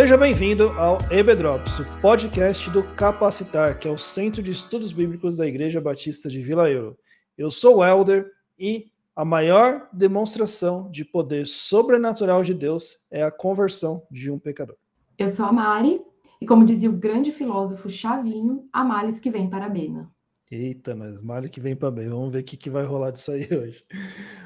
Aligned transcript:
Seja 0.00 0.16
bem-vindo 0.16 0.70
ao 0.78 0.96
EBDrops, 1.10 1.78
o 1.78 2.00
podcast 2.00 2.70
do 2.70 2.82
Capacitar, 2.94 3.78
que 3.78 3.86
é 3.86 3.90
o 3.90 3.98
Centro 3.98 4.42
de 4.42 4.50
Estudos 4.50 4.92
Bíblicos 4.92 5.36
da 5.36 5.46
Igreja 5.46 5.78
Batista 5.78 6.30
de 6.30 6.40
Vila 6.40 6.70
Euro. 6.70 6.98
Eu 7.36 7.50
sou 7.50 7.76
o 7.76 7.84
Elder 7.84 8.32
e 8.58 8.86
a 9.14 9.26
maior 9.26 9.90
demonstração 9.92 10.90
de 10.90 11.04
poder 11.04 11.46
sobrenatural 11.46 12.42
de 12.42 12.54
Deus 12.54 13.06
é 13.10 13.22
a 13.22 13.30
conversão 13.30 14.02
de 14.10 14.30
um 14.30 14.38
pecador. 14.38 14.76
Eu 15.18 15.28
sou 15.28 15.44
a 15.44 15.52
Mari, 15.52 16.00
e 16.40 16.46
como 16.46 16.64
dizia 16.64 16.88
o 16.88 16.94
grande 16.94 17.30
filósofo 17.30 17.90
Chavinho, 17.90 18.66
a 18.72 18.82
males 18.82 19.20
que 19.20 19.30
vem 19.30 19.50
para 19.50 19.66
a 19.66 19.68
Bena. 19.68 20.10
Eita, 20.52 20.96
mas 20.96 21.20
malha 21.20 21.48
que 21.48 21.60
vem 21.60 21.76
para 21.76 21.92
bem. 21.92 22.08
Vamos 22.08 22.32
ver 22.32 22.40
o 22.40 22.44
que, 22.44 22.56
que 22.56 22.68
vai 22.68 22.84
rolar 22.84 23.12
disso 23.12 23.30
aí 23.30 23.46
hoje. 23.56 23.80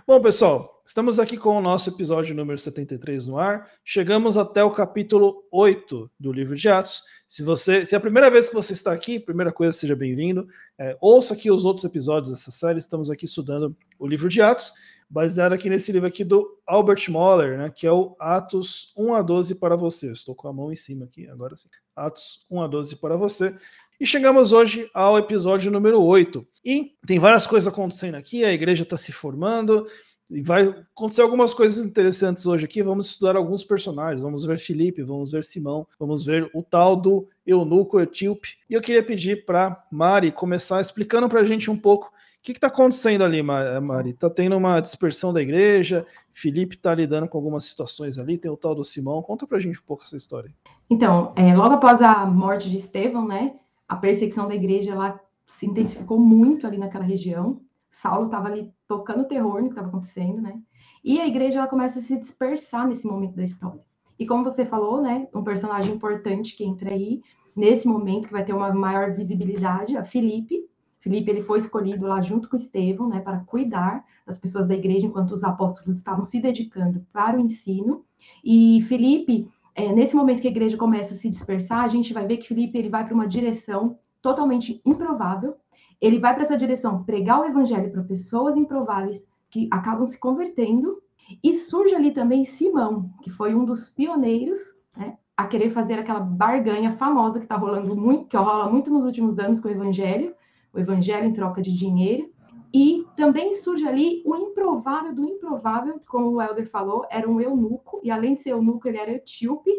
Bom, 0.06 0.20
pessoal, 0.20 0.82
estamos 0.84 1.18
aqui 1.18 1.38
com 1.38 1.56
o 1.56 1.62
nosso 1.62 1.88
episódio 1.88 2.34
número 2.34 2.58
73 2.58 3.26
no 3.26 3.38
ar. 3.38 3.70
Chegamos 3.82 4.36
até 4.36 4.62
o 4.62 4.70
capítulo 4.70 5.48
8 5.50 6.10
do 6.20 6.30
livro 6.30 6.54
de 6.56 6.68
Atos. 6.68 7.02
Se 7.26 7.42
você, 7.42 7.86
se 7.86 7.94
é 7.94 7.98
a 7.98 8.00
primeira 8.02 8.30
vez 8.30 8.50
que 8.50 8.54
você 8.54 8.74
está 8.74 8.92
aqui, 8.92 9.18
primeira 9.18 9.50
coisa, 9.50 9.72
seja 9.72 9.96
bem-vindo. 9.96 10.46
É, 10.78 10.94
ouça 11.00 11.32
aqui 11.32 11.50
os 11.50 11.64
outros 11.64 11.86
episódios 11.86 12.34
dessa 12.34 12.50
série. 12.50 12.78
Estamos 12.78 13.08
aqui 13.08 13.24
estudando 13.24 13.74
o 13.98 14.06
livro 14.06 14.28
de 14.28 14.42
Atos, 14.42 14.72
baseado 15.08 15.54
aqui 15.54 15.70
nesse 15.70 15.90
livro 15.90 16.06
aqui 16.06 16.22
do 16.22 16.60
Albert 16.66 17.08
Moller, 17.08 17.56
né, 17.56 17.70
que 17.70 17.86
é 17.86 17.92
o 17.92 18.14
Atos 18.20 18.92
1 18.94 19.14
a 19.14 19.22
12 19.22 19.54
para 19.54 19.74
você. 19.74 20.12
Estou 20.12 20.34
com 20.34 20.48
a 20.48 20.52
mão 20.52 20.70
em 20.70 20.76
cima 20.76 21.06
aqui, 21.06 21.26
agora 21.28 21.56
sim. 21.56 21.70
Atos 21.96 22.44
1 22.50 22.60
a 22.60 22.66
12 22.66 22.96
para 22.96 23.16
você. 23.16 23.56
E 24.00 24.06
chegamos 24.06 24.50
hoje 24.50 24.90
ao 24.92 25.16
episódio 25.16 25.70
número 25.70 26.02
8. 26.02 26.44
E 26.64 26.94
tem 27.06 27.20
várias 27.20 27.46
coisas 27.46 27.72
acontecendo 27.72 28.16
aqui, 28.16 28.44
a 28.44 28.52
igreja 28.52 28.82
está 28.82 28.96
se 28.96 29.12
formando, 29.12 29.86
e 30.28 30.42
vai 30.42 30.64
acontecer 30.64 31.22
algumas 31.22 31.54
coisas 31.54 31.86
interessantes 31.86 32.44
hoje 32.44 32.64
aqui. 32.64 32.82
Vamos 32.82 33.10
estudar 33.10 33.36
alguns 33.36 33.62
personagens. 33.62 34.22
Vamos 34.22 34.44
ver 34.44 34.58
Felipe, 34.58 35.02
vamos 35.02 35.30
ver 35.30 35.44
Simão, 35.44 35.86
vamos 35.98 36.24
ver 36.24 36.50
o 36.52 36.62
tal 36.62 36.96
do 36.96 37.28
eunuco 37.46 38.00
etíope. 38.00 38.56
E 38.68 38.74
eu 38.74 38.80
queria 38.80 39.02
pedir 39.02 39.44
para 39.44 39.84
Mari 39.92 40.32
começar 40.32 40.80
explicando 40.80 41.28
para 41.28 41.40
a 41.40 41.44
gente 41.44 41.70
um 41.70 41.76
pouco 41.76 42.08
o 42.08 42.10
que 42.42 42.52
está 42.52 42.66
acontecendo 42.66 43.22
ali, 43.22 43.42
Mari. 43.42 44.10
Está 44.10 44.28
tendo 44.28 44.56
uma 44.56 44.80
dispersão 44.80 45.32
da 45.32 45.40
igreja, 45.40 46.04
Felipe 46.32 46.74
está 46.74 46.92
lidando 46.94 47.28
com 47.28 47.38
algumas 47.38 47.64
situações 47.64 48.18
ali, 48.18 48.36
tem 48.36 48.50
o 48.50 48.56
tal 48.56 48.74
do 48.74 48.82
Simão. 48.82 49.22
Conta 49.22 49.46
para 49.46 49.58
a 49.58 49.60
gente 49.60 49.78
um 49.78 49.84
pouco 49.86 50.02
essa 50.02 50.16
história. 50.16 50.50
Então, 50.90 51.32
é, 51.36 51.54
logo 51.54 51.74
após 51.74 52.02
a 52.02 52.26
morte 52.26 52.68
de 52.68 52.76
Estevão, 52.76 53.26
né? 53.26 53.54
A 53.88 53.96
perseguição 53.96 54.48
da 54.48 54.54
igreja 54.54 54.92
ela 54.92 55.20
se 55.46 55.66
intensificou 55.66 56.18
muito 56.18 56.66
ali 56.66 56.78
naquela 56.78 57.04
região. 57.04 57.60
Saulo 57.90 58.26
estava 58.26 58.48
ali 58.48 58.72
tocando 58.88 59.28
terror 59.28 59.60
no 59.60 59.68
que 59.68 59.72
estava 59.74 59.88
acontecendo, 59.88 60.40
né? 60.40 60.60
E 61.02 61.20
a 61.20 61.26
igreja 61.26 61.58
ela 61.58 61.68
começa 61.68 61.98
a 61.98 62.02
se 62.02 62.16
dispersar 62.16 62.88
nesse 62.88 63.06
momento 63.06 63.36
da 63.36 63.44
história. 63.44 63.80
E 64.18 64.26
como 64.26 64.44
você 64.44 64.64
falou, 64.64 65.02
né, 65.02 65.28
um 65.34 65.42
personagem 65.42 65.94
importante 65.94 66.56
que 66.56 66.64
entra 66.64 66.90
aí 66.90 67.20
nesse 67.54 67.86
momento 67.86 68.26
que 68.26 68.32
vai 68.32 68.44
ter 68.44 68.52
uma 68.52 68.72
maior 68.72 69.14
visibilidade, 69.14 69.96
a 69.96 70.04
Filipe. 70.04 70.68
Filipe 71.00 71.30
ele 71.30 71.42
foi 71.42 71.58
escolhido 71.58 72.06
lá 72.06 72.20
junto 72.20 72.48
com 72.48 72.56
Estevão, 72.56 73.08
né, 73.08 73.20
para 73.20 73.40
cuidar 73.40 74.04
das 74.26 74.38
pessoas 74.38 74.66
da 74.66 74.74
igreja 74.74 75.06
enquanto 75.06 75.32
os 75.32 75.44
apóstolos 75.44 75.96
estavam 75.96 76.22
se 76.22 76.40
dedicando 76.40 77.04
para 77.12 77.36
o 77.36 77.40
ensino. 77.40 78.04
E 78.42 78.82
Filipe 78.88 79.48
é, 79.74 79.92
nesse 79.92 80.14
momento 80.14 80.40
que 80.40 80.48
a 80.48 80.50
igreja 80.50 80.76
começa 80.76 81.14
a 81.14 81.16
se 81.16 81.28
dispersar, 81.28 81.80
a 81.80 81.88
gente 81.88 82.14
vai 82.14 82.26
ver 82.26 82.36
que 82.36 82.46
Felipe 82.46 82.78
ele 82.78 82.88
vai 82.88 83.04
para 83.04 83.14
uma 83.14 83.26
direção 83.26 83.98
totalmente 84.22 84.80
improvável. 84.86 85.56
Ele 86.00 86.18
vai 86.18 86.32
para 86.32 86.44
essa 86.44 86.56
direção 86.56 87.02
pregar 87.02 87.40
o 87.40 87.44
evangelho 87.44 87.90
para 87.90 88.04
pessoas 88.04 88.56
improváveis 88.56 89.26
que 89.50 89.68
acabam 89.70 90.06
se 90.06 90.18
convertendo. 90.18 91.02
E 91.42 91.52
surge 91.52 91.94
ali 91.94 92.12
também 92.12 92.44
Simão, 92.44 93.10
que 93.22 93.30
foi 93.30 93.54
um 93.54 93.64
dos 93.64 93.88
pioneiros 93.88 94.60
né, 94.96 95.16
a 95.36 95.46
querer 95.46 95.70
fazer 95.70 95.98
aquela 95.98 96.20
barganha 96.20 96.92
famosa 96.92 97.38
que 97.38 97.44
está 97.44 97.56
rolando 97.56 97.96
muito, 97.96 98.26
que 98.26 98.36
rola 98.36 98.70
muito 98.70 98.92
nos 98.92 99.04
últimos 99.04 99.38
anos 99.38 99.58
com 99.58 99.68
o 99.68 99.72
evangelho, 99.72 100.34
o 100.72 100.78
evangelho 100.78 101.26
em 101.26 101.32
troca 101.32 101.62
de 101.62 101.74
dinheiro. 101.74 102.30
E 102.74 103.06
também 103.16 103.52
surge 103.52 103.86
ali 103.86 104.20
o 104.26 104.34
improvável 104.34 105.14
do 105.14 105.24
improvável, 105.24 106.00
como 106.08 106.30
o 106.30 106.42
Helder 106.42 106.68
falou, 106.68 107.06
era 107.08 107.30
um 107.30 107.40
eunuco, 107.40 108.00
e 108.02 108.10
além 108.10 108.34
de 108.34 108.40
ser 108.40 108.50
eunuco, 108.50 108.88
ele 108.88 108.98
era 108.98 109.12
etíope, 109.12 109.70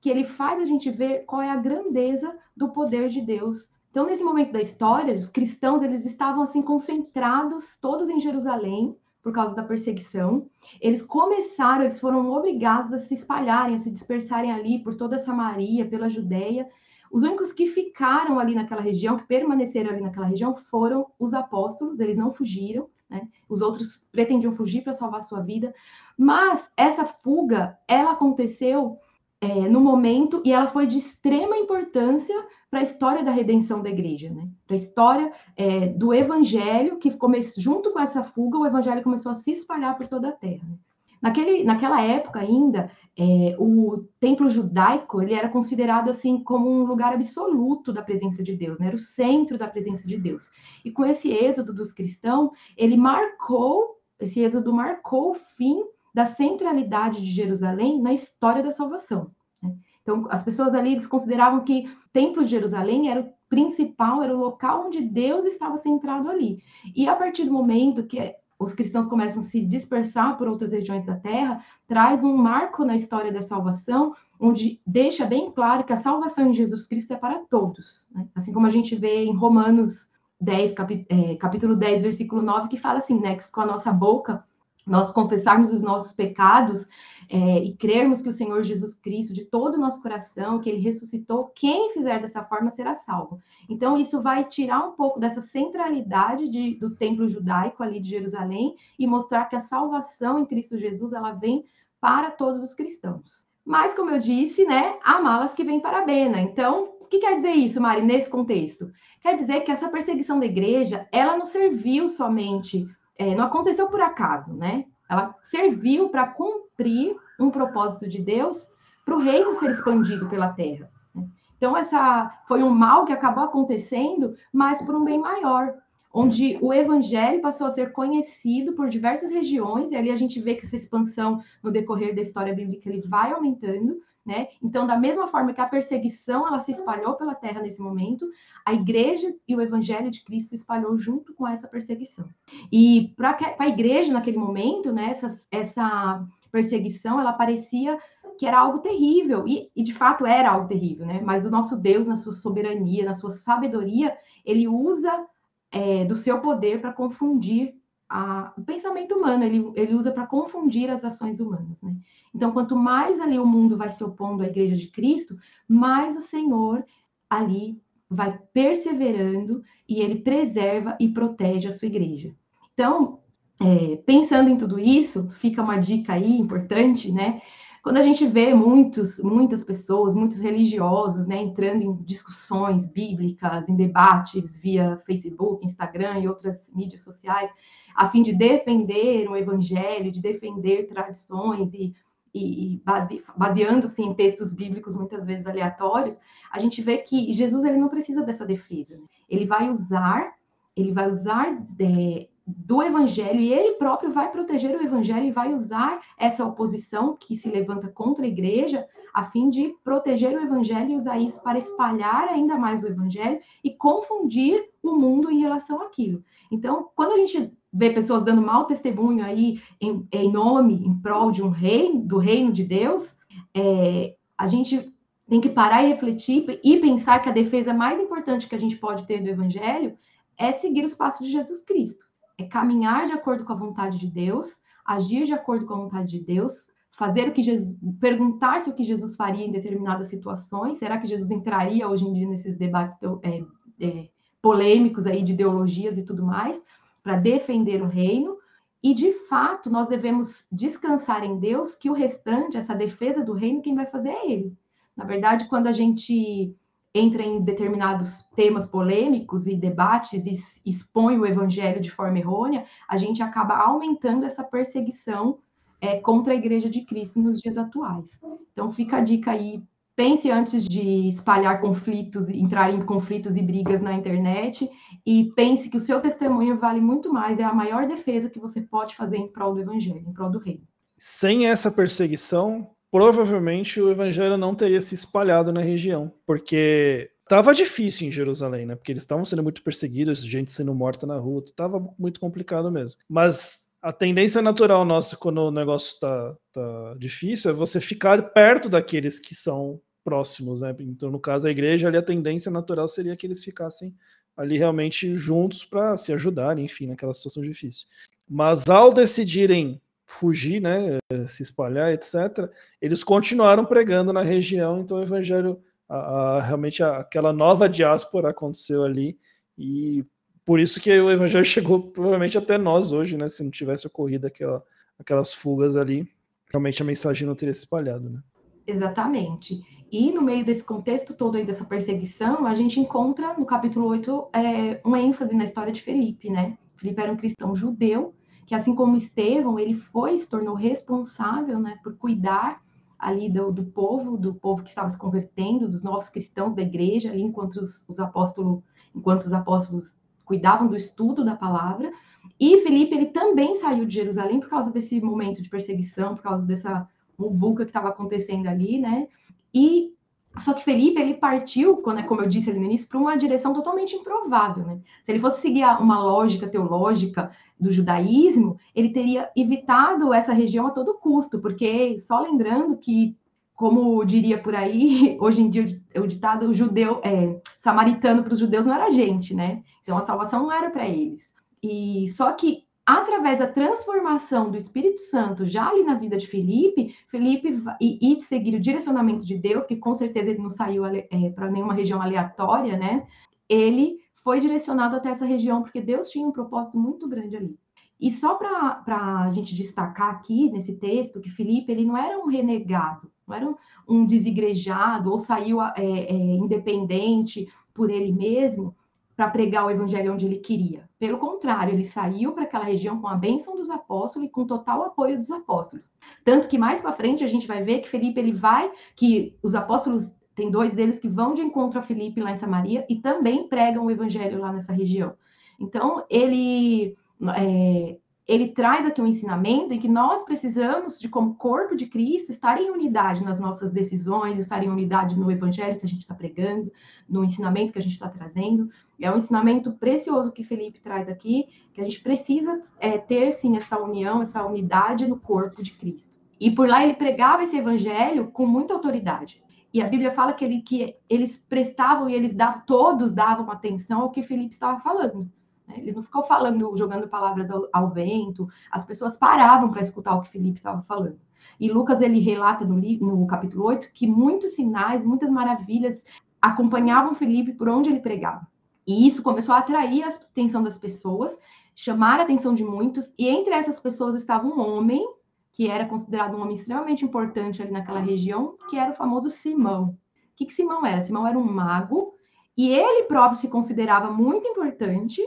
que 0.00 0.10
ele 0.10 0.24
faz 0.24 0.60
a 0.60 0.64
gente 0.64 0.90
ver 0.90 1.20
qual 1.26 1.40
é 1.40 1.48
a 1.48 1.54
grandeza 1.54 2.36
do 2.56 2.72
poder 2.72 3.08
de 3.08 3.20
Deus. 3.20 3.70
Então, 3.92 4.04
nesse 4.04 4.24
momento 4.24 4.50
da 4.50 4.60
história, 4.60 5.14
os 5.14 5.28
cristãos 5.28 5.80
eles 5.80 6.04
estavam 6.04 6.42
assim 6.42 6.60
concentrados 6.60 7.76
todos 7.80 8.08
em 8.08 8.18
Jerusalém 8.18 8.96
por 9.22 9.32
causa 9.32 9.54
da 9.54 9.62
perseguição. 9.62 10.48
Eles 10.80 11.02
começaram, 11.02 11.82
eles 11.82 12.00
foram 12.00 12.32
obrigados 12.32 12.92
a 12.92 12.98
se 12.98 13.14
espalharem, 13.14 13.76
a 13.76 13.78
se 13.78 13.92
dispersarem 13.92 14.50
ali 14.50 14.82
por 14.82 14.96
toda 14.96 15.18
Samaria, 15.18 15.86
pela 15.86 16.08
Judéia, 16.08 16.68
os 17.10 17.22
únicos 17.22 17.52
que 17.52 17.66
ficaram 17.66 18.38
ali 18.38 18.54
naquela 18.54 18.80
região, 18.80 19.16
que 19.16 19.26
permaneceram 19.26 19.90
ali 19.90 20.00
naquela 20.00 20.26
região, 20.26 20.54
foram 20.54 21.06
os 21.18 21.34
apóstolos, 21.34 22.00
eles 22.00 22.16
não 22.16 22.32
fugiram, 22.32 22.88
né? 23.08 23.28
Os 23.48 23.60
outros 23.60 24.06
pretendiam 24.12 24.52
fugir 24.52 24.82
para 24.82 24.92
salvar 24.92 25.20
sua 25.22 25.40
vida, 25.40 25.74
mas 26.16 26.70
essa 26.76 27.04
fuga, 27.04 27.76
ela 27.88 28.12
aconteceu 28.12 28.98
é, 29.40 29.68
no 29.68 29.80
momento 29.80 30.40
e 30.44 30.52
ela 30.52 30.68
foi 30.68 30.86
de 30.86 30.98
extrema 30.98 31.56
importância 31.56 32.36
para 32.70 32.80
a 32.80 32.82
história 32.82 33.24
da 33.24 33.32
redenção 33.32 33.82
da 33.82 33.90
igreja, 33.90 34.30
né? 34.30 34.48
Para 34.66 34.76
a 34.76 34.78
história 34.78 35.32
é, 35.56 35.86
do 35.88 36.14
evangelho 36.14 36.98
que 36.98 37.10
começou 37.16 37.60
junto 37.60 37.92
com 37.92 37.98
essa 37.98 38.22
fuga, 38.22 38.58
o 38.58 38.66
evangelho 38.66 39.02
começou 39.02 39.32
a 39.32 39.34
se 39.34 39.50
espalhar 39.50 39.96
por 39.96 40.06
toda 40.06 40.28
a 40.28 40.32
terra. 40.32 40.62
Né? 40.68 40.76
Naquele, 41.20 41.64
naquela 41.64 42.00
época 42.00 42.40
ainda, 42.40 42.90
é, 43.16 43.54
o 43.58 44.04
templo 44.18 44.48
judaico 44.48 45.20
ele 45.20 45.34
era 45.34 45.48
considerado 45.48 46.08
assim 46.08 46.42
como 46.42 46.70
um 46.70 46.84
lugar 46.84 47.12
absoluto 47.12 47.92
da 47.92 48.02
presença 48.02 48.42
de 48.42 48.56
Deus, 48.56 48.78
né? 48.78 48.86
era 48.86 48.96
o 48.96 48.98
centro 48.98 49.58
da 49.58 49.68
presença 49.68 50.06
de 50.06 50.16
Deus. 50.16 50.50
E 50.84 50.90
com 50.90 51.04
esse 51.04 51.30
êxodo 51.30 51.74
dos 51.74 51.92
cristãos, 51.92 52.50
ele 52.76 52.96
marcou, 52.96 54.00
esse 54.18 54.40
êxodo 54.40 54.72
marcou 54.72 55.32
o 55.32 55.34
fim 55.34 55.84
da 56.14 56.24
centralidade 56.24 57.20
de 57.20 57.30
Jerusalém 57.30 58.00
na 58.00 58.12
história 58.12 58.62
da 58.62 58.72
salvação. 58.72 59.30
Né? 59.62 59.74
Então, 60.02 60.26
as 60.30 60.42
pessoas 60.42 60.74
ali 60.74 60.92
eles 60.92 61.06
consideravam 61.06 61.62
que 61.64 61.86
o 61.86 62.08
templo 62.12 62.42
de 62.42 62.50
Jerusalém 62.50 63.10
era 63.10 63.20
o 63.20 63.30
principal, 63.48 64.22
era 64.22 64.34
o 64.34 64.40
local 64.40 64.86
onde 64.86 65.02
Deus 65.02 65.44
estava 65.44 65.76
centrado 65.76 66.30
ali. 66.30 66.62
E 66.94 67.06
a 67.06 67.14
partir 67.14 67.44
do 67.44 67.52
momento 67.52 68.06
que 68.06 68.34
os 68.60 68.74
cristãos 68.74 69.06
começam 69.06 69.40
a 69.40 69.44
se 69.44 69.64
dispersar 69.64 70.36
por 70.36 70.46
outras 70.46 70.70
regiões 70.70 71.06
da 71.06 71.16
terra, 71.16 71.64
traz 71.88 72.22
um 72.22 72.36
marco 72.36 72.84
na 72.84 72.94
história 72.94 73.32
da 73.32 73.40
salvação, 73.40 74.14
onde 74.38 74.78
deixa 74.86 75.24
bem 75.24 75.50
claro 75.50 75.82
que 75.82 75.94
a 75.94 75.96
salvação 75.96 76.46
em 76.46 76.52
Jesus 76.52 76.86
Cristo 76.86 77.14
é 77.14 77.16
para 77.16 77.38
todos. 77.50 78.10
Né? 78.14 78.28
Assim 78.34 78.52
como 78.52 78.66
a 78.66 78.70
gente 78.70 78.94
vê 78.94 79.24
em 79.24 79.34
Romanos 79.34 80.10
10, 80.38 80.74
é, 81.08 81.36
capítulo 81.36 81.74
10, 81.74 82.02
versículo 82.02 82.42
9, 82.42 82.68
que 82.68 82.76
fala 82.76 82.98
assim, 82.98 83.18
né, 83.18 83.34
que 83.34 83.50
com 83.50 83.62
a 83.62 83.66
nossa 83.66 83.90
boca 83.90 84.44
nós 84.86 85.10
confessarmos 85.10 85.72
os 85.72 85.82
nossos 85.82 86.12
pecados 86.12 86.88
é, 87.28 87.62
e 87.62 87.76
crermos 87.76 88.20
que 88.20 88.28
o 88.28 88.32
Senhor 88.32 88.62
Jesus 88.62 88.94
Cristo, 88.94 89.32
de 89.32 89.44
todo 89.44 89.74
o 89.74 89.80
nosso 89.80 90.02
coração, 90.02 90.58
que 90.58 90.68
ele 90.68 90.80
ressuscitou, 90.80 91.52
quem 91.54 91.92
fizer 91.92 92.20
dessa 92.20 92.42
forma 92.42 92.70
será 92.70 92.94
salvo. 92.94 93.40
Então, 93.68 93.96
isso 93.96 94.20
vai 94.20 94.44
tirar 94.44 94.86
um 94.86 94.92
pouco 94.92 95.20
dessa 95.20 95.40
centralidade 95.40 96.48
de, 96.48 96.74
do 96.74 96.90
templo 96.90 97.28
judaico 97.28 97.82
ali 97.82 98.00
de 98.00 98.08
Jerusalém 98.08 98.74
e 98.98 99.06
mostrar 99.06 99.44
que 99.46 99.56
a 99.56 99.60
salvação 99.60 100.40
em 100.40 100.46
Cristo 100.46 100.76
Jesus 100.76 101.12
ela 101.12 101.32
vem 101.32 101.64
para 102.00 102.30
todos 102.30 102.62
os 102.62 102.74
cristãos. 102.74 103.46
Mas, 103.64 103.94
como 103.94 104.10
eu 104.10 104.18
disse, 104.18 104.64
né, 104.64 104.98
há 105.04 105.20
malas 105.20 105.54
que 105.54 105.62
vêm 105.62 105.80
para 105.80 106.00
a 106.00 106.04
Bena. 106.04 106.40
Então, 106.40 106.94
o 107.00 107.04
que 107.04 107.18
quer 107.18 107.36
dizer 107.36 107.52
isso, 107.52 107.80
Mari, 107.80 108.02
nesse 108.02 108.28
contexto? 108.28 108.90
Quer 109.20 109.36
dizer 109.36 109.60
que 109.60 109.70
essa 109.70 109.88
perseguição 109.88 110.40
da 110.40 110.46
igreja, 110.46 111.06
ela 111.12 111.36
não 111.36 111.44
serviu 111.44 112.08
somente 112.08 112.88
é, 113.20 113.34
não 113.34 113.44
aconteceu 113.44 113.86
por 113.86 114.00
acaso, 114.00 114.54
né? 114.54 114.86
Ela 115.06 115.34
serviu 115.42 116.08
para 116.08 116.26
cumprir 116.26 117.14
um 117.38 117.50
propósito 117.50 118.08
de 118.08 118.18
Deus 118.18 118.72
para 119.04 119.14
o 119.14 119.18
reino 119.18 119.52
ser 119.52 119.68
expandido 119.68 120.26
pela 120.30 120.54
terra. 120.54 120.90
Né? 121.14 121.28
Então, 121.58 121.76
essa 121.76 122.34
foi 122.48 122.62
um 122.62 122.70
mal 122.70 123.04
que 123.04 123.12
acabou 123.12 123.44
acontecendo, 123.44 124.34
mas 124.50 124.80
por 124.80 124.94
um 124.94 125.04
bem 125.04 125.18
maior, 125.18 125.74
onde 126.14 126.56
o 126.62 126.72
evangelho 126.72 127.42
passou 127.42 127.66
a 127.66 127.70
ser 127.70 127.92
conhecido 127.92 128.72
por 128.72 128.88
diversas 128.88 129.30
regiões, 129.30 129.92
e 129.92 129.96
ali 129.96 130.10
a 130.10 130.16
gente 130.16 130.40
vê 130.40 130.54
que 130.54 130.64
essa 130.64 130.76
expansão 130.76 131.42
no 131.62 131.70
decorrer 131.70 132.14
da 132.14 132.22
história 132.22 132.54
bíblica 132.54 132.88
ele 132.88 133.02
vai 133.02 133.32
aumentando, 133.32 134.00
né? 134.30 134.46
Então, 134.62 134.86
da 134.86 134.96
mesma 134.96 135.26
forma 135.26 135.52
que 135.52 135.60
a 135.60 135.66
perseguição 135.66 136.46
ela 136.46 136.60
se 136.60 136.70
espalhou 136.70 137.14
pela 137.14 137.34
terra 137.34 137.60
nesse 137.60 137.82
momento, 137.82 138.30
a 138.64 138.72
igreja 138.72 139.34
e 139.48 139.56
o 139.56 139.60
evangelho 139.60 140.08
de 140.08 140.22
Cristo 140.22 140.50
se 140.50 140.54
espalhou 140.54 140.96
junto 140.96 141.34
com 141.34 141.48
essa 141.48 141.66
perseguição. 141.66 142.28
E 142.70 143.12
para 143.16 143.36
a 143.58 143.68
igreja 143.68 144.12
naquele 144.12 144.38
momento, 144.38 144.92
né, 144.92 145.10
essa, 145.10 145.48
essa 145.50 146.24
perseguição, 146.52 147.20
ela 147.20 147.32
parecia 147.32 147.98
que 148.38 148.46
era 148.46 148.60
algo 148.60 148.78
terrível, 148.78 149.48
e, 149.48 149.68
e, 149.74 149.82
de 149.82 149.92
fato 149.92 150.24
era 150.24 150.52
algo 150.52 150.68
terrível, 150.68 151.04
né? 151.04 151.20
Mas 151.22 151.44
o 151.44 151.50
nosso 151.50 151.76
Deus, 151.76 152.06
na 152.06 152.16
sua 152.16 152.32
soberania, 152.32 153.04
na 153.04 153.14
sua 153.14 153.30
sabedoria, 153.30 154.16
ele 154.46 154.68
usa 154.68 155.26
é, 155.72 156.04
do 156.04 156.16
seu 156.16 156.40
poder 156.40 156.80
para 156.80 156.92
confundir 156.92 157.74
a, 158.10 158.52
o 158.58 158.62
pensamento 158.62 159.14
humano, 159.14 159.44
ele, 159.44 159.70
ele 159.76 159.94
usa 159.94 160.10
para 160.10 160.26
confundir 160.26 160.90
as 160.90 161.04
ações 161.04 161.38
humanas, 161.38 161.80
né? 161.80 161.94
Então, 162.34 162.50
quanto 162.52 162.74
mais 162.76 163.20
ali 163.20 163.38
o 163.38 163.46
mundo 163.46 163.76
vai 163.76 163.88
se 163.88 164.02
opondo 164.02 164.42
à 164.42 164.46
igreja 164.46 164.76
de 164.76 164.88
Cristo, 164.88 165.36
mais 165.68 166.16
o 166.16 166.20
Senhor 166.20 166.84
ali 167.28 167.80
vai 168.08 168.36
perseverando 168.52 169.62
e 169.88 170.00
ele 170.00 170.16
preserva 170.16 170.96
e 170.98 171.08
protege 171.08 171.68
a 171.68 171.72
sua 171.72 171.86
igreja. 171.86 172.34
Então, 172.74 173.20
é, 173.60 173.96
pensando 174.04 174.50
em 174.50 174.56
tudo 174.56 174.78
isso, 174.78 175.30
fica 175.32 175.62
uma 175.62 175.76
dica 175.76 176.14
aí 176.14 176.38
importante, 176.38 177.12
né? 177.12 177.40
Quando 177.82 177.96
a 177.96 178.02
gente 178.02 178.26
vê 178.26 178.54
muitos, 178.54 179.18
muitas 179.20 179.64
pessoas, 179.64 180.14
muitos 180.14 180.40
religiosos, 180.40 181.26
né, 181.26 181.40
entrando 181.40 181.82
em 181.82 181.94
discussões 182.02 182.86
bíblicas, 182.86 183.68
em 183.68 183.74
debates 183.74 184.56
via 184.56 185.02
Facebook, 185.06 185.64
Instagram 185.64 186.20
e 186.20 186.28
outras 186.28 186.70
mídias 186.74 187.02
sociais, 187.02 187.50
a 187.94 188.06
fim 188.06 188.22
de 188.22 188.34
defender 188.34 189.28
o 189.28 189.36
evangelho, 189.36 190.12
de 190.12 190.20
defender 190.20 190.86
tradições 190.88 191.72
e, 191.74 191.94
e 192.34 192.80
base, 192.84 193.22
baseando-se 193.36 194.02
em 194.02 194.14
textos 194.14 194.52
bíblicos 194.52 194.94
muitas 194.94 195.24
vezes 195.24 195.46
aleatórios, 195.46 196.18
a 196.52 196.58
gente 196.58 196.80
vê 196.82 196.98
que 196.98 197.32
Jesus 197.32 197.64
ele 197.64 197.78
não 197.78 197.88
precisa 197.88 198.22
dessa 198.22 198.46
defesa. 198.46 198.96
Né? 198.96 199.04
Ele 199.28 199.46
vai 199.46 199.68
usar, 199.68 200.34
ele 200.76 200.92
vai 200.92 201.08
usar 201.08 201.60
de, 201.70 202.29
do 202.46 202.82
evangelho 202.82 203.40
e 203.40 203.52
ele 203.52 203.72
próprio 203.72 204.12
vai 204.12 204.30
proteger 204.30 204.76
o 204.76 204.82
evangelho 204.82 205.26
e 205.26 205.32
vai 205.32 205.52
usar 205.52 206.00
essa 206.16 206.44
oposição 206.44 207.16
que 207.16 207.36
se 207.36 207.48
levanta 207.48 207.88
contra 207.88 208.24
a 208.24 208.28
igreja 208.28 208.86
a 209.12 209.24
fim 209.24 209.50
de 209.50 209.74
proteger 209.84 210.36
o 210.36 210.42
evangelho 210.42 210.90
e 210.90 210.96
usar 210.96 211.18
isso 211.18 211.42
para 211.42 211.58
espalhar 211.58 212.28
ainda 212.28 212.56
mais 212.56 212.82
o 212.82 212.86
evangelho 212.86 213.40
e 213.62 213.70
confundir 213.70 214.68
o 214.82 214.96
mundo 214.96 215.30
em 215.30 215.40
relação 215.40 215.82
àquilo. 215.82 216.22
Então, 216.50 216.88
quando 216.94 217.12
a 217.12 217.18
gente 217.18 217.52
vê 217.72 217.90
pessoas 217.90 218.24
dando 218.24 218.42
mau 218.42 218.64
testemunho 218.64 219.24
aí 219.24 219.60
em, 219.80 220.06
em 220.12 220.32
nome, 220.32 220.74
em 220.86 220.94
prol 221.00 221.30
de 221.30 221.42
um 221.42 221.50
rei, 221.50 221.98
do 221.98 222.18
reino 222.18 222.52
de 222.52 222.64
Deus, 222.64 223.16
é, 223.54 224.14
a 224.36 224.46
gente 224.46 224.92
tem 225.28 225.40
que 225.40 225.48
parar 225.48 225.84
e 225.84 225.88
refletir 225.88 226.60
e 226.64 226.80
pensar 226.80 227.20
que 227.20 227.28
a 227.28 227.32
defesa 227.32 227.72
mais 227.72 228.00
importante 228.00 228.48
que 228.48 228.54
a 228.54 228.60
gente 228.60 228.76
pode 228.76 229.06
ter 229.06 229.22
do 229.22 229.28
evangelho 229.28 229.96
é 230.36 230.50
seguir 230.52 230.84
os 230.84 230.94
passos 230.94 231.26
de 231.26 231.32
Jesus 231.32 231.62
Cristo 231.62 232.09
é 232.40 232.46
caminhar 232.46 233.06
de 233.06 233.12
acordo 233.12 233.44
com 233.44 233.52
a 233.52 233.56
vontade 233.56 233.98
de 233.98 234.06
Deus, 234.06 234.60
agir 234.84 235.24
de 235.24 235.32
acordo 235.32 235.66
com 235.66 235.74
a 235.74 235.78
vontade 235.78 236.18
de 236.18 236.24
Deus, 236.24 236.70
fazer 236.90 237.28
o 237.28 237.32
que 237.32 237.42
Jesus, 237.42 237.78
perguntar 238.00 238.60
se 238.60 238.70
o 238.70 238.74
que 238.74 238.84
Jesus 238.84 239.16
faria 239.16 239.46
em 239.46 239.52
determinadas 239.52 240.08
situações, 240.08 240.78
será 240.78 240.98
que 240.98 241.06
Jesus 241.06 241.30
entraria 241.30 241.88
hoje 241.88 242.06
em 242.06 242.12
dia 242.12 242.28
nesses 242.28 242.56
debates 242.56 242.96
é, 243.22 243.44
é, 243.80 244.08
polêmicos 244.42 245.06
aí 245.06 245.22
de 245.22 245.32
ideologias 245.32 245.98
e 245.98 246.04
tudo 246.04 246.24
mais, 246.24 246.64
para 247.02 247.16
defender 247.16 247.82
o 247.82 247.86
reino, 247.86 248.38
e 248.82 248.94
de 248.94 249.12
fato 249.12 249.70
nós 249.70 249.88
devemos 249.88 250.46
descansar 250.50 251.22
em 251.22 251.38
Deus 251.38 251.74
que 251.74 251.90
o 251.90 251.94
restante, 251.94 252.56
essa 252.56 252.74
defesa 252.74 253.22
do 253.22 253.34
reino, 253.34 253.62
quem 253.62 253.74
vai 253.74 253.86
fazer 253.86 254.10
é 254.10 254.30
Ele. 254.30 254.56
Na 254.96 255.04
verdade, 255.04 255.46
quando 255.46 255.66
a 255.66 255.72
gente 255.72 256.54
entra 256.94 257.22
em 257.22 257.40
determinados 257.40 258.24
temas 258.34 258.66
polêmicos 258.66 259.46
e 259.46 259.54
debates 259.54 260.26
e 260.26 260.36
expõe 260.68 261.18
o 261.18 261.26
evangelho 261.26 261.80
de 261.80 261.90
forma 261.90 262.18
errônea, 262.18 262.64
a 262.88 262.96
gente 262.96 263.22
acaba 263.22 263.56
aumentando 263.56 264.24
essa 264.24 264.42
perseguição 264.42 265.38
é, 265.80 265.98
contra 266.00 266.32
a 266.32 266.36
igreja 266.36 266.68
de 266.68 266.82
Cristo 266.82 267.20
nos 267.20 267.40
dias 267.40 267.56
atuais. 267.56 268.20
Então 268.52 268.70
fica 268.70 268.98
a 268.98 269.00
dica 269.00 269.30
aí, 269.30 269.62
pense 269.94 270.30
antes 270.30 270.64
de 270.64 271.08
espalhar 271.08 271.60
conflitos, 271.60 272.28
entrar 272.28 272.72
em 272.74 272.84
conflitos 272.84 273.36
e 273.36 273.42
brigas 273.42 273.80
na 273.80 273.94
internet, 273.94 274.68
e 275.06 275.32
pense 275.36 275.70
que 275.70 275.76
o 275.76 275.80
seu 275.80 276.00
testemunho 276.00 276.58
vale 276.58 276.80
muito 276.80 277.12
mais, 277.12 277.38
é 277.38 277.44
a 277.44 277.54
maior 277.54 277.86
defesa 277.86 278.28
que 278.28 278.40
você 278.40 278.60
pode 278.60 278.96
fazer 278.96 279.16
em 279.16 279.28
prol 279.28 279.54
do 279.54 279.60
evangelho, 279.60 280.04
em 280.06 280.12
prol 280.12 280.30
do 280.30 280.38
reino. 280.38 280.66
Sem 280.98 281.46
essa 281.46 281.70
perseguição, 281.70 282.68
provavelmente 282.90 283.80
o 283.80 283.90
evangelho 283.90 284.36
não 284.36 284.54
teria 284.54 284.80
se 284.80 284.94
espalhado 284.94 285.52
na 285.52 285.60
região, 285.60 286.12
porque 286.26 287.10
estava 287.22 287.54
difícil 287.54 288.08
em 288.08 288.12
Jerusalém, 288.12 288.66
né? 288.66 288.74
Porque 288.74 288.92
eles 288.92 289.04
estavam 289.04 289.24
sendo 289.24 289.42
muito 289.42 289.62
perseguidos, 289.62 290.24
gente 290.24 290.50
sendo 290.50 290.74
morta 290.74 291.06
na 291.06 291.16
rua, 291.16 291.42
estava 291.44 291.80
muito 291.98 292.18
complicado 292.18 292.70
mesmo. 292.70 293.00
Mas 293.08 293.70
a 293.80 293.92
tendência 293.92 294.42
natural 294.42 294.84
nossa 294.84 295.16
quando 295.16 295.38
o 295.38 295.50
negócio 295.50 295.94
está 295.94 296.36
tá 296.52 296.94
difícil 296.98 297.50
é 297.50 297.54
você 297.54 297.80
ficar 297.80 298.20
perto 298.30 298.68
daqueles 298.68 299.18
que 299.18 299.34
são 299.34 299.80
próximos, 300.04 300.60
né? 300.60 300.74
Então, 300.80 301.10
no 301.10 301.20
caso, 301.20 301.46
a 301.46 301.50
igreja 301.50 301.86
ali, 301.86 301.96
a 301.96 302.02
tendência 302.02 302.50
natural 302.50 302.88
seria 302.88 303.16
que 303.16 303.26
eles 303.26 303.42
ficassem 303.44 303.94
ali 304.36 304.58
realmente 304.58 305.16
juntos 305.16 305.64
para 305.64 305.96
se 305.96 306.12
ajudarem, 306.12 306.64
enfim, 306.64 306.86
naquela 306.86 307.14
situação 307.14 307.42
difícil. 307.42 307.86
Mas 308.28 308.68
ao 308.68 308.92
decidirem 308.92 309.80
fugir, 310.10 310.60
né, 310.60 310.98
se 311.26 311.42
espalhar, 311.42 311.92
etc., 311.92 312.50
eles 312.80 313.04
continuaram 313.04 313.64
pregando 313.64 314.12
na 314.12 314.22
região, 314.22 314.80
então 314.80 314.98
o 314.98 315.02
evangelho, 315.02 315.60
a, 315.88 315.96
a, 315.96 316.42
realmente 316.42 316.82
a, 316.82 316.98
aquela 316.98 317.32
nova 317.32 317.68
diáspora 317.68 318.30
aconteceu 318.30 318.82
ali, 318.82 319.18
e 319.56 320.04
por 320.44 320.58
isso 320.58 320.80
que 320.80 320.90
o 321.00 321.10
evangelho 321.10 321.44
chegou 321.46 321.90
provavelmente 321.90 322.36
até 322.36 322.58
nós 322.58 322.92
hoje, 322.92 323.16
né, 323.16 323.28
se 323.28 323.42
não 323.42 323.50
tivesse 323.50 323.86
ocorrido 323.86 324.26
aquela, 324.26 324.62
aquelas 324.98 325.32
fugas 325.32 325.76
ali, 325.76 326.06
realmente 326.50 326.82
a 326.82 326.84
mensagem 326.84 327.26
não 327.26 327.34
teria 327.34 327.54
se 327.54 327.60
espalhado, 327.60 328.10
né. 328.10 328.20
Exatamente. 328.66 329.60
E 329.90 330.12
no 330.12 330.22
meio 330.22 330.44
desse 330.44 330.62
contexto 330.62 331.14
todo 331.14 331.36
aí 331.36 331.44
dessa 331.44 331.64
perseguição, 331.64 332.46
a 332.46 332.54
gente 332.54 332.78
encontra 332.78 333.34
no 333.34 333.44
capítulo 333.44 333.86
8 333.86 334.28
é, 334.32 334.80
uma 334.84 335.00
ênfase 335.00 335.34
na 335.34 335.42
história 335.42 335.72
de 335.72 335.82
Felipe, 335.82 336.30
né? 336.30 336.56
Felipe 336.76 337.00
era 337.00 337.12
um 337.12 337.16
cristão 337.16 337.54
judeu, 337.54 338.14
que 338.50 338.54
assim 338.56 338.74
como 338.74 338.96
Estevão, 338.96 339.60
ele 339.60 339.74
foi, 339.74 340.18
se 340.18 340.28
tornou 340.28 340.56
responsável, 340.56 341.60
né, 341.60 341.78
por 341.84 341.96
cuidar 341.96 342.60
ali 342.98 343.30
do, 343.30 343.52
do 343.52 343.64
povo, 343.66 344.16
do 344.16 344.34
povo 344.34 344.64
que 344.64 344.70
estava 344.70 344.88
se 344.88 344.98
convertendo, 344.98 345.68
dos 345.68 345.84
novos 345.84 346.08
cristãos 346.08 346.52
da 346.52 346.62
igreja, 346.62 347.12
ali 347.12 347.22
enquanto 347.22 347.58
os, 347.58 347.88
os 347.88 348.00
apóstolos, 348.00 348.60
enquanto 348.92 349.22
os 349.22 349.32
apóstolos 349.32 349.96
cuidavam 350.24 350.66
do 350.66 350.74
estudo 350.74 351.24
da 351.24 351.36
palavra. 351.36 351.92
E 352.40 352.58
Felipe, 352.64 352.92
ele 352.92 353.06
também 353.06 353.54
saiu 353.54 353.86
de 353.86 353.94
Jerusalém 353.94 354.40
por 354.40 354.48
causa 354.48 354.72
desse 354.72 355.00
momento 355.00 355.40
de 355.40 355.48
perseguição, 355.48 356.16
por 356.16 356.22
causa 356.22 356.44
dessa 356.44 356.88
vulca 357.16 357.64
que 357.64 357.70
estava 357.70 357.90
acontecendo 357.90 358.48
ali, 358.48 358.80
né? 358.80 359.06
E 359.54 359.94
só 360.38 360.54
que 360.54 360.64
Felipe, 360.64 361.00
ele 361.00 361.14
partiu, 361.14 361.78
quando, 361.78 362.04
como 362.04 362.22
eu 362.22 362.28
disse 362.28 362.50
ali 362.50 362.58
no 362.58 362.66
início, 362.66 362.88
para 362.88 362.98
uma 362.98 363.16
direção 363.16 363.52
totalmente 363.52 363.96
improvável, 363.96 364.64
né? 364.64 364.78
Se 365.04 365.10
ele 365.10 365.18
fosse 365.20 365.40
seguir 365.40 365.64
uma 365.80 366.00
lógica 366.00 366.48
teológica 366.48 367.32
do 367.58 367.72
judaísmo, 367.72 368.56
ele 368.74 368.90
teria 368.90 369.28
evitado 369.36 370.14
essa 370.14 370.32
região 370.32 370.66
a 370.66 370.70
todo 370.70 370.94
custo, 370.94 371.40
porque 371.40 371.98
só 371.98 372.20
lembrando 372.20 372.76
que, 372.76 373.16
como 373.54 374.04
diria 374.04 374.40
por 374.40 374.54
aí, 374.54 375.16
hoje 375.20 375.42
em 375.42 375.50
dia 375.50 375.66
o 375.96 376.06
ditado 376.06 376.54
judeu, 376.54 377.00
é, 377.02 377.40
samaritano 377.58 378.22
para 378.22 378.32
os 378.32 378.38
judeus 378.38 378.64
não 378.64 378.74
era 378.74 378.90
gente, 378.90 379.34
né? 379.34 379.62
Então 379.82 379.98
a 379.98 380.02
salvação 380.02 380.44
não 380.44 380.52
era 380.52 380.70
para 380.70 380.88
eles. 380.88 381.28
E 381.62 382.08
só 382.08 382.32
que 382.32 382.64
através 382.98 383.38
da 383.38 383.46
transformação 383.46 384.50
do 384.50 384.56
Espírito 384.56 384.98
Santo 385.00 385.46
já 385.46 385.68
ali 385.68 385.84
na 385.84 385.94
vida 385.94 386.16
de 386.16 386.26
Felipe, 386.26 386.96
Felipe 387.08 387.62
e, 387.80 388.12
e 388.12 388.20
seguir 388.20 388.56
o 388.56 388.60
direcionamento 388.60 389.24
de 389.24 389.38
Deus, 389.38 389.64
que 389.64 389.76
com 389.76 389.94
certeza 389.94 390.30
ele 390.30 390.42
não 390.42 390.50
saiu 390.50 390.84
é, 390.84 391.06
para 391.34 391.50
nenhuma 391.50 391.72
região 391.72 392.02
aleatória, 392.02 392.76
né? 392.76 393.06
Ele 393.48 393.98
foi 394.14 394.40
direcionado 394.40 394.96
até 394.96 395.10
essa 395.10 395.24
região 395.24 395.62
porque 395.62 395.80
Deus 395.80 396.10
tinha 396.10 396.26
um 396.26 396.32
propósito 396.32 396.78
muito 396.78 397.08
grande 397.08 397.36
ali. 397.36 397.56
E 398.00 398.10
só 398.10 398.34
para 398.34 398.82
a 399.24 399.30
gente 399.30 399.54
destacar 399.54 400.10
aqui 400.10 400.50
nesse 400.50 400.76
texto 400.76 401.20
que 401.20 401.30
Felipe 401.30 401.70
ele 401.70 401.84
não 401.84 401.96
era 401.96 402.18
um 402.18 402.26
renegado, 402.26 403.10
não 403.26 403.36
era 403.36 403.46
um, 403.46 403.54
um 403.88 404.04
desigrejado 404.06 405.10
ou 405.10 405.18
saiu 405.18 405.62
é, 405.62 405.72
é, 405.76 406.12
independente 406.12 407.46
por 407.72 407.88
ele 407.88 408.10
mesmo, 408.10 408.74
para 409.20 409.28
pregar 409.28 409.66
o 409.66 409.70
evangelho 409.70 410.14
onde 410.14 410.24
ele 410.24 410.38
queria. 410.38 410.88
Pelo 410.98 411.18
contrário, 411.18 411.74
ele 411.74 411.84
saiu 411.84 412.32
para 412.32 412.44
aquela 412.44 412.64
região 412.64 412.98
com 412.98 413.06
a 413.06 413.14
bênção 413.14 413.54
dos 413.54 413.68
apóstolos 413.68 414.26
e 414.26 414.32
com 414.32 414.46
total 414.46 414.82
apoio 414.82 415.18
dos 415.18 415.30
apóstolos. 415.30 415.84
Tanto 416.24 416.48
que 416.48 416.56
mais 416.56 416.80
para 416.80 416.94
frente 416.94 417.22
a 417.22 417.26
gente 417.26 417.46
vai 417.46 417.62
ver 417.62 417.80
que 417.80 417.88
Felipe 417.90 418.18
ele 418.18 418.32
vai, 418.32 418.72
que 418.96 419.36
os 419.42 419.54
apóstolos 419.54 420.10
tem 420.34 420.50
dois 420.50 420.72
deles 420.72 420.98
que 420.98 421.06
vão 421.06 421.34
de 421.34 421.42
encontro 421.42 421.78
a 421.78 421.82
Felipe 421.82 422.22
lá 422.22 422.30
em 422.30 422.36
Samaria 422.36 422.86
e 422.88 422.96
também 422.96 423.46
pregam 423.46 423.84
o 423.84 423.90
evangelho 423.90 424.40
lá 424.40 424.50
nessa 424.54 424.72
região. 424.72 425.12
Então 425.60 426.02
ele 426.08 426.96
é, 427.36 427.98
ele 428.30 428.46
traz 428.46 428.86
aqui 428.86 429.02
um 429.02 429.08
ensinamento 429.08 429.74
em 429.74 429.78
que 429.80 429.88
nós 429.88 430.22
precisamos, 430.22 431.00
de 431.00 431.08
como 431.08 431.34
corpo 431.34 431.74
de 431.74 431.86
Cristo, 431.86 432.30
estar 432.30 432.62
em 432.62 432.70
unidade 432.70 433.24
nas 433.24 433.40
nossas 433.40 433.72
decisões, 433.72 434.38
estar 434.38 434.62
em 434.62 434.70
unidade 434.70 435.18
no 435.18 435.32
evangelho 435.32 435.80
que 435.80 435.84
a 435.84 435.88
gente 435.88 436.02
está 436.02 436.14
pregando, 436.14 436.70
no 437.08 437.24
ensinamento 437.24 437.72
que 437.72 437.80
a 437.80 437.82
gente 437.82 437.94
está 437.94 438.08
trazendo. 438.08 438.70
É 439.00 439.10
um 439.10 439.16
ensinamento 439.16 439.72
precioso 439.72 440.30
que 440.30 440.44
Felipe 440.44 440.80
traz 440.80 441.08
aqui, 441.08 441.48
que 441.72 441.80
a 441.80 441.84
gente 441.84 442.00
precisa 442.02 442.60
é, 442.78 442.98
ter, 442.98 443.32
sim, 443.32 443.56
essa 443.56 443.78
união, 443.78 444.20
essa 444.20 444.44
unidade 444.44 445.08
no 445.08 445.18
corpo 445.18 445.62
de 445.62 445.72
Cristo. 445.72 446.18
E 446.38 446.50
por 446.50 446.68
lá 446.68 446.82
ele 446.82 446.94
pregava 446.94 447.42
esse 447.42 447.56
evangelho 447.56 448.30
com 448.30 448.46
muita 448.46 448.74
autoridade. 448.74 449.42
E 449.72 449.80
a 449.80 449.88
Bíblia 449.88 450.12
fala 450.12 450.32
que, 450.32 450.44
ele, 450.44 450.62
que 450.62 450.96
eles 451.08 451.36
prestavam 451.36 452.10
e 452.10 452.14
eles 452.14 452.34
davam, 452.34 452.62
todos 452.66 453.12
davam 453.12 453.50
atenção 453.50 454.02
ao 454.02 454.10
que 454.10 454.22
Felipe 454.22 454.52
estava 454.52 454.80
falando. 454.80 455.30
Né? 455.66 455.76
Ele 455.78 455.92
não 455.92 456.02
ficou 456.02 456.22
falando, 456.22 456.76
jogando 456.76 457.08
palavras 457.08 457.50
ao, 457.50 457.68
ao 457.72 457.90
vento, 457.90 458.48
as 458.70 458.84
pessoas 458.84 459.16
paravam 459.16 459.70
para 459.70 459.80
escutar 459.80 460.16
o 460.16 460.22
que 460.22 460.30
Felipe 460.30 460.58
estava 460.58 460.82
falando. 460.82 461.20
E 461.58 461.70
Lucas 461.70 462.00
ele 462.00 462.20
relata 462.20 462.64
no, 462.64 462.76
no 462.76 463.26
capítulo 463.26 463.64
8 463.66 463.92
que 463.92 464.06
muitos 464.06 464.52
sinais, 464.52 465.04
muitas 465.04 465.30
maravilhas 465.30 466.02
acompanhavam 466.40 467.14
Felipe 467.14 467.52
por 467.52 467.68
onde 467.68 467.90
ele 467.90 468.00
pregava. 468.00 468.46
E 468.86 469.06
isso 469.06 469.22
começou 469.22 469.54
a 469.54 469.58
atrair 469.58 470.02
a 470.02 470.08
atenção 470.08 470.62
das 470.62 470.76
pessoas, 470.76 471.36
chamar 471.74 472.20
a 472.20 472.22
atenção 472.22 472.54
de 472.54 472.64
muitos, 472.64 473.12
e 473.18 473.28
entre 473.28 473.54
essas 473.54 473.78
pessoas 473.78 474.20
estava 474.20 474.46
um 474.46 474.60
homem 474.60 475.06
que 475.52 475.68
era 475.68 475.86
considerado 475.86 476.36
um 476.36 476.42
homem 476.42 476.56
extremamente 476.56 477.04
importante 477.04 477.60
ali 477.60 477.70
naquela 477.70 478.00
região, 478.00 478.56
que 478.68 478.78
era 478.78 478.92
o 478.92 478.94
famoso 478.94 479.30
Simão. 479.30 479.90
O 479.90 479.96
que, 480.36 480.46
que 480.46 480.54
Simão 480.54 480.86
era? 480.86 481.02
Simão 481.02 481.26
era 481.26 481.38
um 481.38 481.44
mago, 481.44 482.14
e 482.56 482.68
ele 482.68 483.04
próprio 483.04 483.38
se 483.38 483.48
considerava 483.48 484.10
muito 484.10 484.46
importante, 484.46 485.22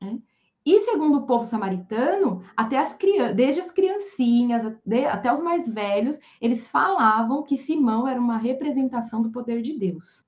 né? 0.00 0.18
E 0.66 0.80
segundo 0.80 1.18
o 1.18 1.26
povo 1.26 1.44
samaritano, 1.44 2.42
até 2.56 2.78
as 2.78 2.94
crianças, 2.94 3.36
desde 3.36 3.60
as 3.60 3.70
criancinhas 3.70 4.64
até 5.10 5.30
os 5.30 5.40
mais 5.40 5.68
velhos, 5.68 6.18
eles 6.40 6.66
falavam 6.66 7.42
que 7.42 7.58
Simão 7.58 8.08
era 8.08 8.18
uma 8.18 8.38
representação 8.38 9.20
do 9.20 9.30
poder 9.30 9.60
de 9.60 9.78
Deus. 9.78 10.24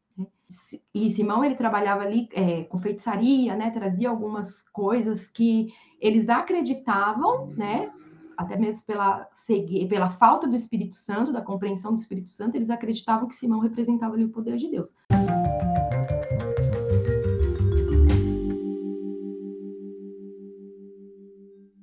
E 0.94 1.10
Simão 1.10 1.44
ele 1.44 1.54
trabalhava 1.54 2.02
ali 2.02 2.28
é, 2.32 2.64
com 2.64 2.78
feitiçaria, 2.78 3.54
né? 3.56 3.70
Trazia 3.70 4.08
algumas 4.08 4.62
coisas 4.72 5.28
que 5.28 5.72
eles 6.00 6.28
acreditavam, 6.28 7.48
né? 7.48 7.92
Até 8.36 8.56
mesmo 8.56 8.84
pela, 8.86 9.28
pela 9.88 10.08
falta 10.08 10.46
do 10.46 10.54
Espírito 10.54 10.94
Santo, 10.94 11.32
da 11.32 11.40
compreensão 11.40 11.92
do 11.92 11.98
Espírito 11.98 12.30
Santo, 12.30 12.56
eles 12.56 12.70
acreditavam 12.70 13.26
que 13.28 13.34
Simão 13.34 13.60
representava 13.60 14.14
ali 14.14 14.24
o 14.24 14.30
poder 14.30 14.56
de 14.56 14.68
Deus. 14.68 14.94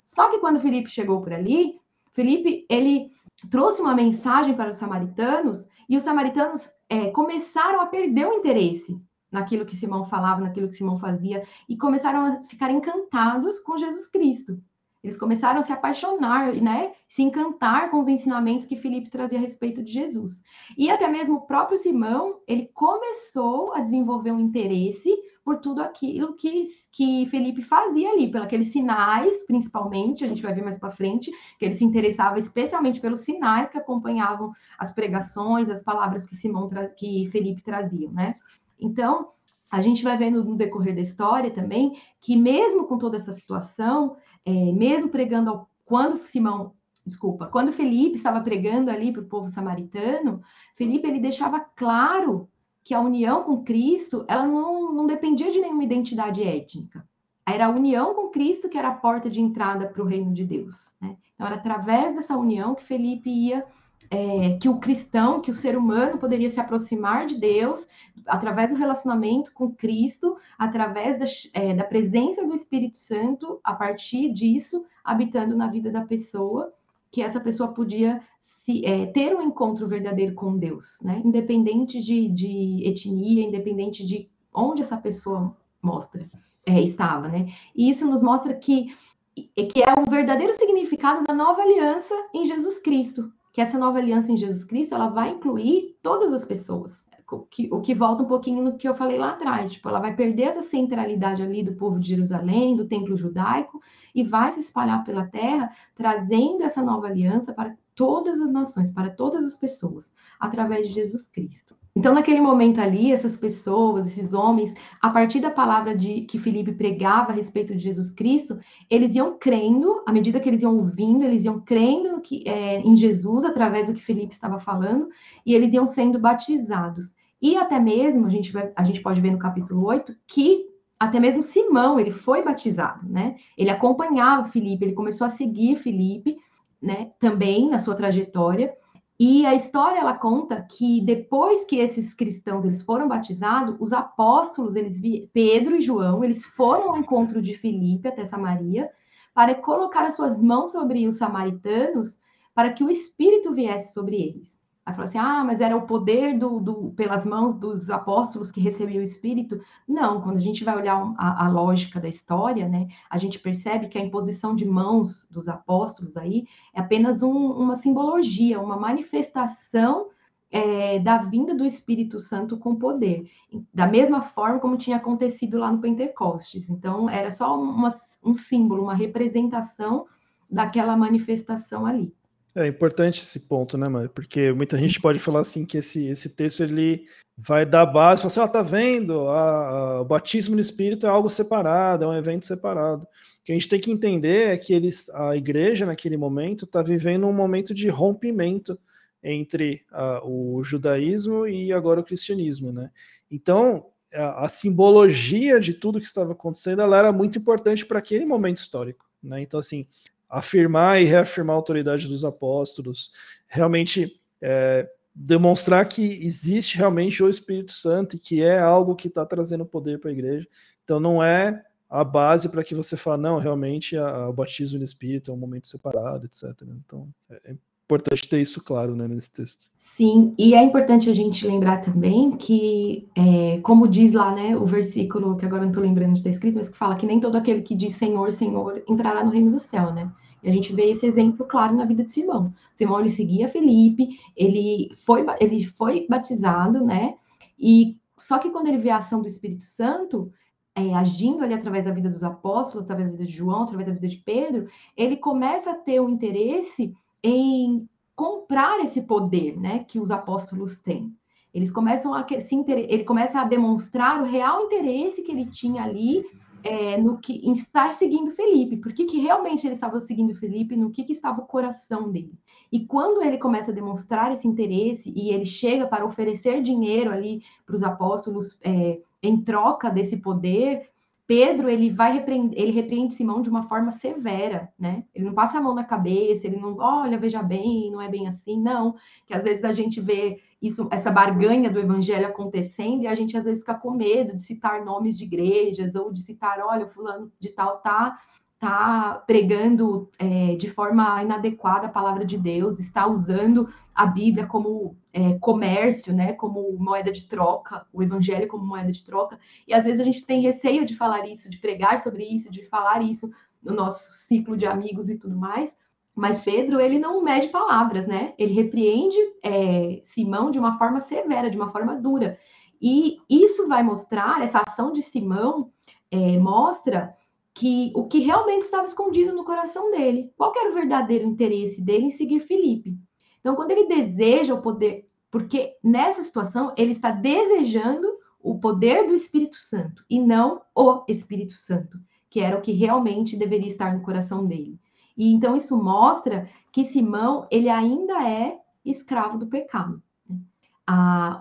Só 0.04 0.30
que 0.30 0.38
quando 0.40 0.62
Felipe 0.62 0.90
chegou 0.90 1.22
por 1.22 1.34
ali, 1.34 1.80
Felipe 2.12 2.66
ele 2.70 3.10
trouxe 3.50 3.82
uma 3.82 3.96
mensagem 3.96 4.56
para 4.56 4.70
os 4.70 4.76
samaritanos 4.76 5.68
e 5.90 5.98
os 5.98 6.04
samaritanos 6.04 6.70
é, 6.94 7.10
começaram 7.10 7.82
a 7.82 7.88
perder 7.88 8.28
o 8.28 8.34
interesse 8.34 9.02
naquilo 9.32 9.66
que 9.66 9.76
Simão 9.76 10.06
falava, 10.06 10.42
naquilo 10.42 10.68
que 10.68 10.76
Simão 10.76 11.00
fazia 11.00 11.44
e 11.68 11.76
começaram 11.76 12.24
a 12.24 12.44
ficar 12.44 12.70
encantados 12.70 13.60
com 13.62 13.80
Jesus 13.80 14.08
Cristo. 14.08 14.62
Eles 15.04 15.18
começaram 15.18 15.60
a 15.60 15.64
se 15.64 15.74
apaixonar, 15.74 16.54
né? 16.54 16.94
Se 17.10 17.24
encantar 17.24 17.90
com 17.90 18.00
os 18.00 18.08
ensinamentos 18.08 18.68
que 18.68 18.78
Felipe 18.78 19.10
trazia 19.10 19.40
a 19.40 19.42
respeito 19.42 19.84
de 19.84 19.92
Jesus. 19.92 20.42
E 20.78 20.90
até 20.90 21.08
mesmo 21.08 21.38
o 21.38 21.42
próprio 21.48 21.80
Simão, 21.80 22.40
ele 22.48 22.68
começou 22.68 23.74
a 23.74 23.82
desenvolver 23.82 24.32
um 24.32 24.40
interesse 24.40 25.12
por 25.44 25.58
tudo 25.58 25.82
aquilo 25.82 26.34
que, 26.36 26.64
que 26.92 27.26
Felipe 27.26 27.62
fazia 27.62 28.12
ali, 28.12 28.32
pelos 28.32 28.68
sinais, 28.68 29.46
principalmente, 29.46 30.24
a 30.24 30.28
gente 30.28 30.42
vai 30.42 30.54
ver 30.54 30.64
mais 30.64 30.80
para 30.80 30.92
frente, 30.92 31.32
que 31.60 31.66
ele 31.66 31.76
se 31.76 31.84
interessava 31.84 32.40
especialmente 32.40 33.02
pelos 33.02 33.22
sinais 33.22 33.70
que 33.70 33.78
acompanhavam 33.78 34.54
as 34.78 34.92
pregações, 34.92 35.70
as 35.70 35.84
palavras 35.84 36.24
que 36.24 36.36
Simão 36.36 36.70
que 36.96 37.28
Felipe 37.28 37.62
trazia, 37.62 38.10
né? 38.12 38.36
Então, 38.80 39.32
a 39.70 39.82
gente 39.82 40.04
vai 40.04 40.18
vendo 40.18 40.44
no 40.44 40.56
decorrer 40.56 40.96
da 40.96 41.02
história 41.02 41.52
também 41.52 42.00
que 42.22 42.38
mesmo 42.38 42.86
com 42.86 42.98
toda 42.98 43.18
essa 43.18 43.34
situação, 43.34 44.16
é, 44.46 44.52
mesmo 44.72 45.10
pregando 45.10 45.50
ao, 45.50 45.70
quando 45.84 46.26
Simão 46.26 46.74
desculpa, 47.06 47.48
quando 47.48 47.74
Felipe 47.74 48.16
estava 48.16 48.40
pregando 48.42 48.90
ali 48.90 49.12
para 49.12 49.22
o 49.22 49.26
povo 49.26 49.50
samaritano, 49.50 50.42
Felipe 50.76 51.06
ele 51.06 51.20
deixava 51.20 51.60
claro 51.60 52.50
que 52.84 52.94
a 52.94 53.00
união 53.00 53.44
com 53.44 53.64
Cristo, 53.64 54.26
ela 54.28 54.46
não, 54.46 54.94
não 54.94 55.08
dependia 55.08 55.52
de 55.52 55.60
nenhuma 55.60 55.84
identidade 55.84 56.44
étnica. 56.44 57.08
Era 57.46 57.68
a 57.68 57.70
união 57.70 58.14
com 58.14 58.30
Cristo 58.30 58.70
que 58.70 58.78
era 58.78 58.90
a 58.90 58.96
porta 58.96 59.30
de 59.30 59.42
entrada 59.42 59.88
para 59.88 60.02
o 60.02 60.06
reino 60.06 60.34
de 60.34 60.46
Deus. 60.46 60.92
Né? 61.02 61.16
Então, 61.34 61.48
era 61.48 61.56
através 61.56 62.14
dessa 62.14 62.38
união 62.38 62.76
que 62.76 62.84
Felipe 62.84 63.30
ia, 63.30 63.66
é, 64.10 64.58
que 64.62 64.70
o 64.70 64.78
cristão, 64.78 65.42
que 65.42 65.52
o 65.52 65.56
ser 65.56 65.78
humano 65.78 66.18
poderia 66.18 66.50
se 66.50 66.60
aproximar 66.60 67.26
de 67.26 67.40
Deus 67.40 67.88
através 68.28 68.72
do 68.72 68.78
relacionamento 68.78 69.52
com 69.54 69.72
Cristo, 69.72 70.38
através 70.58 71.18
da, 71.18 71.26
é, 71.54 71.74
da 71.74 71.84
presença 71.84 72.46
do 72.46 72.54
Espírito 72.54 72.98
Santo, 72.98 73.60
a 73.64 73.74
partir 73.74 74.32
disso, 74.32 74.86
habitando 75.04 75.56
na 75.56 75.68
vida 75.68 75.90
da 75.90 76.02
pessoa, 76.02 76.72
que 77.12 77.22
essa 77.22 77.40
pessoa 77.40 77.74
podia 77.74 78.22
se, 78.66 78.86
é, 78.86 79.06
ter 79.08 79.36
um 79.36 79.42
encontro 79.42 79.88
verdadeiro 79.88 80.34
com 80.36 80.58
Deus, 80.58 81.00
né? 81.04 81.22
Independente 81.24 82.02
de, 82.02 82.30
de 82.30 82.88
etnia, 82.88 83.44
independente 83.44 84.06
de 84.06 84.30
onde 84.54 84.82
essa 84.82 84.98
pessoa 84.98 85.56
mostra 85.82 86.30
é, 86.66 86.82
estava, 86.82 87.28
né? 87.28 87.48
E 87.76 87.90
isso 87.90 88.06
nos 88.06 88.24
mostra 88.24 88.54
que 88.54 88.94
que 89.36 89.82
é 89.82 89.92
o 90.00 90.08
verdadeiro 90.08 90.54
significado 90.54 91.24
da 91.24 91.34
nova 91.34 91.64
aliança 91.64 92.14
em 92.36 92.46
Jesus 92.46 92.78
Cristo, 92.78 93.32
que 93.52 93.62
essa 93.62 93.80
nova 93.80 93.98
aliança 93.98 94.32
em 94.32 94.38
Jesus 94.38 94.64
Cristo 94.64 94.94
ela 94.94 95.08
vai 95.08 95.32
incluir 95.32 95.98
todas 96.04 96.32
as 96.32 96.46
pessoas. 96.46 97.04
O 97.32 97.40
que, 97.40 97.68
o 97.72 97.82
que 97.82 97.96
volta 97.96 98.22
um 98.22 98.28
pouquinho 98.28 98.62
no 98.62 98.78
que 98.78 98.88
eu 98.88 98.94
falei 98.94 99.18
lá 99.18 99.32
atrás, 99.32 99.72
tipo, 99.72 99.90
ela 99.90 100.00
vai 100.00 100.16
perder 100.16 100.44
essa 100.44 100.62
centralidade 100.62 101.42
ali 101.42 101.64
do 101.64 101.74
povo 101.74 102.00
de 102.00 102.10
Jerusalém, 102.10 102.76
do 102.76 102.88
templo 102.88 103.18
judaico, 103.18 103.82
e 104.14 104.24
vai 104.24 104.52
se 104.52 104.60
espalhar 104.60 105.04
pela 105.04 105.26
terra, 105.26 105.74
trazendo 105.96 106.64
essa 106.64 106.84
nova 106.84 107.08
aliança 107.08 107.52
para 107.52 107.76
todas 107.96 108.40
as 108.40 108.52
nações, 108.52 108.92
para 108.92 109.10
todas 109.10 109.44
as 109.46 109.58
pessoas, 109.58 110.12
através 110.40 110.88
de 110.88 110.94
Jesus 110.94 111.28
Cristo. 111.28 111.76
Então, 111.96 112.14
naquele 112.14 112.42
momento 112.42 112.82
ali, 112.82 113.12
essas 113.12 113.38
pessoas, 113.38 114.08
esses 114.08 114.34
homens, 114.34 114.74
a 115.00 115.12
partir 115.12 115.40
da 115.40 115.52
palavra 115.52 115.96
de 115.96 116.22
que 116.22 116.40
Felipe 116.40 116.72
pregava 116.72 117.32
a 117.32 117.36
respeito 117.36 117.74
de 117.74 117.80
Jesus 117.80 118.10
Cristo, 118.10 118.60
eles 118.90 119.16
iam 119.16 119.38
crendo, 119.38 120.02
à 120.06 120.12
medida 120.12 120.40
que 120.40 120.50
eles 120.50 120.64
iam 120.64 120.76
ouvindo, 120.76 121.24
eles 121.24 121.46
iam 121.46 121.60
crendo 121.60 122.20
que, 122.20 122.44
é, 122.48 122.80
em 122.80 122.98
Jesus, 122.98 123.46
através 123.46 123.88
do 123.88 123.94
que 123.94 124.04
Felipe 124.04 124.34
estava 124.34 124.58
falando, 124.58 125.08
e 125.46 125.54
eles 125.54 125.72
iam 125.72 125.86
sendo 125.86 126.18
batizados. 126.18 127.14
E 127.40 127.56
até 127.58 127.80
mesmo, 127.80 128.26
a 128.26 128.30
gente, 128.30 128.52
a 128.76 128.84
gente 128.84 129.02
pode 129.02 129.22
ver 129.22 129.32
no 129.32 129.38
capítulo 129.38 129.86
8, 129.86 130.16
que 130.26 130.66
até 131.00 131.20
mesmo 131.20 131.44
Simão, 131.44 132.00
ele 132.00 132.12
foi 132.12 132.42
batizado, 132.42 133.08
né? 133.08 133.36
Ele 133.58 133.70
acompanhava 133.70 134.48
Felipe, 134.48 134.86
ele 134.86 134.94
começou 134.94 135.28
a 135.28 135.30
seguir 135.30 135.76
Felipe, 135.76 136.38
né, 136.84 137.12
também 137.20 137.70
na 137.70 137.80
sua 137.80 137.96
trajetória. 137.96 138.76
E 139.18 139.46
a 139.46 139.56
história 139.56 140.00
ela 140.00 140.16
conta 140.16 140.62
que 140.62 141.00
depois 141.02 141.64
que 141.66 141.78
esses 141.78 142.14
cristãos 142.14 142.66
eles 142.66 142.82
foram 142.82 143.08
batizados, 143.08 143.76
os 143.80 143.94
apóstolos, 143.94 144.76
eles 144.76 145.00
Pedro 145.32 145.78
e 145.78 145.82
João, 145.82 146.24
eles 146.24 146.46
foram 146.46 146.90
ao 146.90 146.98
encontro 146.98 147.42
de 147.42 147.56
Filipe 147.56 148.10
até 148.10 148.26
Samaria 148.26 148.90
para 149.34 149.56
colocar 149.56 150.06
as 150.06 150.16
suas 150.16 150.38
mãos 150.38 150.72
sobre 150.72 151.08
os 151.08 151.16
samaritanos 151.16 152.20
para 152.54 152.74
que 152.74 152.84
o 152.84 152.90
espírito 152.90 153.54
viesse 153.54 153.94
sobre 153.94 154.18
eles. 154.18 154.60
Aí 154.86 154.94
falou 154.94 155.08
assim: 155.08 155.18
ah, 155.18 155.44
mas 155.46 155.62
era 155.62 155.78
o 155.78 155.88
poder 155.88 156.38
do, 156.38 156.60
do, 156.60 156.92
pelas 156.92 157.26
mãos 157.26 157.54
dos 157.54 157.90
apóstolos 157.90 158.52
que 158.52 158.60
recebeu 158.60 159.00
o 159.00 159.04
Espírito. 159.04 159.62
Não, 159.88 160.22
quando 160.22 160.38
a 160.38 160.42
gente 160.42 160.64
vai 160.64 160.76
olhar 160.76 161.14
a, 161.18 161.46
a, 161.46 161.50
lógica 161.50 162.00
da 162.02 162.10
história, 162.10 162.68
né, 162.68 162.88
a 163.10 163.18
gente 163.18 163.40
percebe 163.40 163.88
que 163.88 163.98
a 163.98 164.02
imposição 164.02 164.54
de 164.54 164.66
mãos 164.66 165.28
dos 165.32 165.48
apóstolos 165.48 166.18
aí 166.18 166.46
é 166.74 166.82
apenas 166.82 167.24
um, 167.24 167.52
uma 167.52 167.76
simbologia, 167.76 168.60
uma 168.60 168.76
manifestação 168.76 170.10
é, 170.52 171.00
da 171.00 171.18
vinda 171.20 171.56
do 171.56 171.66
Espírito 171.66 172.20
Santo 172.20 172.58
com 172.58 172.76
poder, 172.76 173.28
da 173.74 173.88
mesma 173.88 174.22
forma 174.22 174.60
como 174.60 174.78
tinha 174.78 174.98
acontecido 174.98 175.58
lá 175.58 175.72
no 175.72 175.80
Pentecostes. 175.80 176.70
Então, 176.70 177.10
era 177.10 177.32
só 177.32 177.60
uma, 177.60 177.92
um 178.24 178.36
símbolo, 178.36 178.84
uma 178.84 178.94
representação 178.94 180.06
daquela 180.50 180.96
manifestação 180.96 181.86
ali. 181.86 182.14
É 182.56 182.68
importante 182.68 183.22
esse 183.22 183.42
ponto, 183.42 183.78
né, 183.78 183.88
mano? 183.88 184.10
Porque 184.10 184.52
muita 184.52 184.78
gente 184.78 185.02
pode 185.02 185.20
falar 185.20 185.42
assim 185.42 185.66
que 185.66 185.78
esse, 185.78 186.06
esse 186.06 186.30
texto 186.30 186.62
ele 186.62 187.08
vai 187.36 187.66
dar 187.66 187.86
base, 187.86 188.22
fala 188.22 188.32
assim, 188.32 188.40
ó, 188.42 188.48
tá 188.48 188.62
vendo? 188.62 189.28
A, 189.28 189.70
a, 189.70 190.02
o 190.02 190.06
batismo 190.06 190.54
no 190.54 190.62
Espírito 190.62 191.08
é 191.08 191.10
algo 191.10 191.30
separado, 191.30 192.06
é 192.06 192.08
um 192.08 192.16
evento 192.16 192.46
separado. 192.46 193.04
O 193.04 193.08
que 193.44 193.52
a 193.52 193.56
gente 193.56 193.68
tem 193.68 193.80
que 193.80 193.92
entender 193.92 194.50
é 194.50 194.58
que 194.58 194.74
eles, 194.74 195.10
a 195.10 195.36
igreja 195.36 195.86
naquele 195.86 196.16
momento 196.16 196.66
está 196.66 196.84
vivendo 196.84 197.26
um 197.26 197.34
momento 197.34 197.74
de 197.74 197.90
rompimento 197.90 198.80
entre 199.24 199.84
a, 199.92 200.22
o 200.24 200.64
judaísmo 200.64 201.48
e 201.48 201.74
agora 201.74 202.02
o 202.02 202.04
cristianismo, 202.04 202.72
né? 202.72 202.92
Então 203.32 203.88
a, 204.14 204.46
a 204.46 204.50
simbologia 204.50 205.60
de 205.60 205.74
tudo 205.74 206.00
que 206.00 206.06
estava 206.06 206.34
acontecendo 206.34 206.82
ela 206.82 206.98
era 206.98 207.12
muito 207.12 207.38
importante 207.38 207.86
para 207.86 208.00
aquele 208.00 208.26
momento 208.26 208.58
histórico, 208.58 209.06
né? 209.24 209.42
Então 209.42 209.60
assim 209.60 209.88
afirmar 210.34 211.00
e 211.00 211.06
reafirmar 211.06 211.54
a 211.54 211.58
autoridade 211.58 212.08
dos 212.08 212.26
apóstolos, 212.26 213.12
realmente 213.48 214.20
é, 214.42 214.90
demonstrar 215.14 215.88
que 215.88 216.26
existe 216.26 216.76
realmente 216.76 217.22
o 217.22 217.30
Espírito 217.30 217.72
Santo 217.72 218.16
e 218.16 218.20
que 218.20 218.42
é 218.42 218.58
algo 218.58 218.96
que 218.96 219.08
está 219.08 219.24
trazendo 219.26 219.64
poder 219.64 220.00
para 220.00 220.10
a 220.10 220.14
igreja. 220.14 220.48
Então 220.84 221.00
não 221.00 221.24
é 221.24 221.64
a 221.88 222.04
base 222.04 222.50
para 222.50 222.64
que 222.64 222.74
você 222.74 222.98
fale, 222.98 223.22
não, 223.22 223.38
realmente 223.38 223.96
a, 223.96 224.28
o 224.28 224.34
batismo 224.34 224.80
no 224.80 224.84
Espírito 224.84 225.30
é 225.30 225.34
um 225.36 225.38
momento 225.38 225.68
separado, 225.68 226.26
etc. 226.26 226.50
Então 226.84 227.08
é, 227.30 227.52
é 227.52 227.56
importante 227.86 228.28
ter 228.28 228.42
isso 228.42 228.64
claro 228.64 228.96
né, 228.96 229.08
nesse 229.08 229.32
texto. 229.32 229.70
Sim, 229.78 230.34
e 230.36 230.56
é 230.56 230.64
importante 230.64 231.12
a 231.12 231.14
gente 231.14 231.46
lembrar 231.46 231.82
também 231.82 232.32
que, 232.32 233.08
é, 233.16 233.60
como 233.62 233.88
diz 233.88 234.14
lá, 234.14 234.34
né, 234.34 234.58
o 234.58 234.66
versículo 234.66 235.38
que 235.38 235.46
agora 235.46 235.62
não 235.62 235.70
estou 235.70 235.84
lembrando 235.84 236.14
de 236.14 236.20
estar 236.20 236.32
escrito, 236.32 236.56
mas 236.56 236.70
que 236.70 236.78
fala 236.78 236.96
que 236.96 237.06
nem 237.06 237.20
todo 237.20 237.38
aquele 237.38 237.62
que 237.62 237.76
diz 237.76 237.96
Senhor, 237.96 238.32
Senhor 238.32 238.82
entrará 238.90 239.24
no 239.24 239.30
reino 239.30 239.52
do 239.52 239.60
céu, 239.60 239.94
né? 239.94 240.12
E 240.44 240.50
a 240.50 240.54
gente 240.54 240.74
vê 240.74 240.90
esse 240.90 241.06
exemplo 241.06 241.46
claro 241.48 241.76
na 241.76 241.86
vida 241.86 242.04
de 242.04 242.12
Simão. 242.12 242.54
Simão 242.76 243.00
ele 243.00 243.10
seguia 243.10 243.48
Felipe, 243.48 244.20
ele 244.36 244.92
foi, 244.96 245.26
ele 245.40 245.64
foi 245.64 246.06
batizado, 246.10 246.84
né? 246.84 247.16
E 247.58 247.98
só 248.18 248.38
que 248.38 248.50
quando 248.50 248.68
ele 248.68 248.78
vê 248.78 248.90
a 248.90 248.98
ação 248.98 249.22
do 249.22 249.28
Espírito 249.28 249.64
Santo, 249.64 250.32
é, 250.76 250.94
agindo 250.94 251.44
ali 251.44 251.54
através 251.54 251.86
da 251.86 251.92
vida 251.92 252.10
dos 252.10 252.24
apóstolos, 252.24 252.84
através 252.84 253.10
da 253.10 253.16
vida 253.16 253.26
de 253.26 253.36
João, 253.36 253.64
através 253.64 253.88
da 253.88 253.94
vida 253.94 254.08
de 254.08 254.18
Pedro, 254.18 254.68
ele 254.98 255.18
começa 255.18 255.72
a 255.72 255.76
ter 255.76 256.02
um 256.02 256.10
interesse 256.10 256.94
em 257.24 257.88
comprar 258.16 258.80
esse 258.80 259.02
poder, 259.02 259.58
né, 259.58 259.86
que 259.86 260.00
os 260.00 260.12
apóstolos 260.12 260.78
têm. 260.78 261.16
Eles 261.54 261.72
começam 261.72 262.14
a 262.14 262.28
se 262.28 262.66
ele 262.68 263.04
começa 263.04 263.40
a 263.40 263.44
demonstrar 263.44 264.22
o 264.22 264.26
real 264.26 264.66
interesse 264.66 265.22
que 265.22 265.32
ele 265.32 265.46
tinha 265.46 265.84
ali 265.84 266.26
é, 266.64 266.98
no 266.98 267.18
que 267.18 267.34
em 267.46 267.54
estar 267.54 267.94
seguindo 267.94 268.32
Felipe, 268.32 268.78
porque 268.78 269.06
que 269.06 269.20
realmente 269.20 269.68
ele 269.68 269.76
estava 269.76 270.00
seguindo 270.00 270.34
Felipe, 270.34 270.76
no 270.76 270.90
que, 270.90 271.04
que 271.04 271.12
estava 271.12 271.42
o 271.42 271.46
coração 271.46 272.12
dele. 272.12 272.34
E 272.72 272.86
quando 272.86 273.22
ele 273.22 273.38
começa 273.38 273.72
a 273.72 273.74
demonstrar 273.74 274.32
esse 274.32 274.48
interesse 274.48 275.14
e 275.16 275.30
ele 275.30 275.46
chega 275.46 275.86
para 275.86 276.06
oferecer 276.06 276.62
dinheiro 276.62 277.12
ali 277.12 277.44
para 277.66 277.76
os 277.76 277.84
apóstolos 277.84 278.58
é, 278.64 279.00
em 279.22 279.42
troca 279.42 279.90
desse 279.90 280.18
poder, 280.18 280.90
Pedro 281.36 281.68
ele 281.68 281.90
vai 281.90 282.14
repreender, 282.14 282.62
ele 282.62 282.72
repreende 282.72 283.16
Simão 283.16 283.42
de 283.42 283.50
uma 283.50 283.64
forma 283.64 283.90
severa, 283.90 284.72
né? 284.78 285.04
Ele 285.16 285.26
não 285.26 285.34
passa 285.34 285.58
a 285.58 285.62
mão 285.62 285.74
na 285.74 285.84
cabeça, 285.84 286.46
ele 286.46 286.58
não, 286.58 286.78
olha, 286.78 287.18
veja 287.18 287.42
bem, 287.42 287.90
não 287.90 288.00
é 288.00 288.08
bem 288.08 288.28
assim, 288.28 288.62
não. 288.62 288.96
Que 289.26 289.34
às 289.34 289.44
vezes 289.44 289.64
a 289.64 289.72
gente 289.72 290.00
vê 290.00 290.40
isso, 290.62 290.88
essa 290.92 291.10
barganha 291.10 291.72
do 291.72 291.80
evangelho 291.80 292.28
acontecendo 292.28 293.02
e 293.02 293.08
a 293.08 293.16
gente 293.16 293.36
às 293.36 293.46
vezes 293.46 293.62
fica 293.62 293.74
com 293.74 293.90
medo 293.90 294.36
de 294.36 294.44
citar 294.44 294.86
nomes 294.86 295.18
de 295.18 295.24
igrejas 295.24 295.96
ou 295.96 296.14
de 296.14 296.22
citar, 296.22 296.60
olha, 296.60 296.86
fulano 296.86 297.32
de 297.40 297.50
tal 297.50 297.80
tá 297.80 298.16
está 298.64 299.22
pregando 299.28 300.10
é, 300.18 300.56
de 300.56 300.70
forma 300.70 301.22
inadequada 301.22 301.88
a 301.88 301.92
palavra 301.92 302.26
de 302.26 302.38
Deus, 302.38 302.80
está 302.80 303.06
usando 303.06 303.68
a 303.94 304.06
Bíblia 304.06 304.48
como 304.48 304.96
é, 305.12 305.38
comércio, 305.40 306.14
né, 306.14 306.34
como 306.34 306.72
moeda 306.80 307.12
de 307.12 307.28
troca, 307.28 307.86
o 307.92 308.02
Evangelho 308.02 308.48
como 308.48 308.66
moeda 308.66 308.92
de 308.92 309.04
troca. 309.04 309.38
E 309.68 309.74
às 309.74 309.84
vezes 309.84 310.00
a 310.00 310.04
gente 310.04 310.26
tem 310.26 310.42
receio 310.42 310.86
de 310.86 310.96
falar 310.96 311.28
isso, 311.28 311.50
de 311.50 311.58
pregar 311.58 311.98
sobre 312.00 312.24
isso, 312.24 312.50
de 312.50 312.66
falar 312.68 313.02
isso 313.04 313.30
no 313.62 313.74
nosso 313.74 314.14
ciclo 314.14 314.56
de 314.56 314.66
amigos 314.66 315.10
e 315.10 315.18
tudo 315.18 315.36
mais. 315.36 315.76
Mas 316.16 316.42
Pedro, 316.44 316.80
ele 316.80 317.00
não 317.00 317.24
mede 317.24 317.50
palavras, 317.50 318.08
né? 318.08 318.34
Ele 318.38 318.54
repreende 318.54 319.18
é, 319.44 320.00
Simão 320.04 320.52
de 320.52 320.60
uma 320.60 320.78
forma 320.78 321.00
severa, 321.00 321.50
de 321.50 321.58
uma 321.58 321.72
forma 321.72 321.96
dura. 321.96 322.38
E 322.82 323.18
isso 323.30 323.68
vai 323.68 323.82
mostrar, 323.84 324.42
essa 324.42 324.62
ação 324.66 324.94
de 324.94 325.02
Simão 325.02 325.72
é, 326.12 326.38
mostra 326.38 327.16
que 327.54 327.92
o 327.96 328.08
que 328.08 328.20
realmente 328.20 328.64
estava 328.64 328.88
escondido 328.88 329.34
no 329.34 329.46
coração 329.46 329.92
dele. 329.92 330.32
Qual 330.36 330.54
era 330.56 330.72
o 330.72 330.74
verdadeiro 330.74 331.26
interesse 331.26 331.82
dele 331.82 332.06
em 332.06 332.12
seguir 332.12 332.40
Felipe? 332.40 332.98
Então, 333.40 333.56
quando 333.56 333.72
ele 333.72 333.88
deseja 333.88 334.54
o 334.54 334.62
poder, 334.62 335.08
porque 335.30 335.76
nessa 335.84 336.24
situação 336.24 336.74
ele 336.78 336.92
está 336.92 337.12
desejando 337.12 338.08
o 338.40 338.60
poder 338.60 339.08
do 339.08 339.14
Espírito 339.14 339.56
Santo 339.56 340.04
e 340.10 340.20
não 340.20 340.62
o 340.76 341.04
Espírito 341.08 341.54
Santo, 341.54 342.00
que 342.30 342.40
era 342.40 342.58
o 342.58 342.62
que 342.62 342.72
realmente 342.72 343.38
deveria 343.38 343.68
estar 343.68 343.94
no 343.94 344.04
coração 344.04 344.46
dele. 344.46 344.80
E 345.16 345.32
então 345.32 345.56
isso 345.56 345.82
mostra 345.82 346.50
que 346.72 346.84
Simão 346.84 347.48
ele 347.52 347.70
ainda 347.70 348.28
é 348.28 348.58
escravo 348.84 349.38
do 349.38 349.48
pecado 349.48 350.02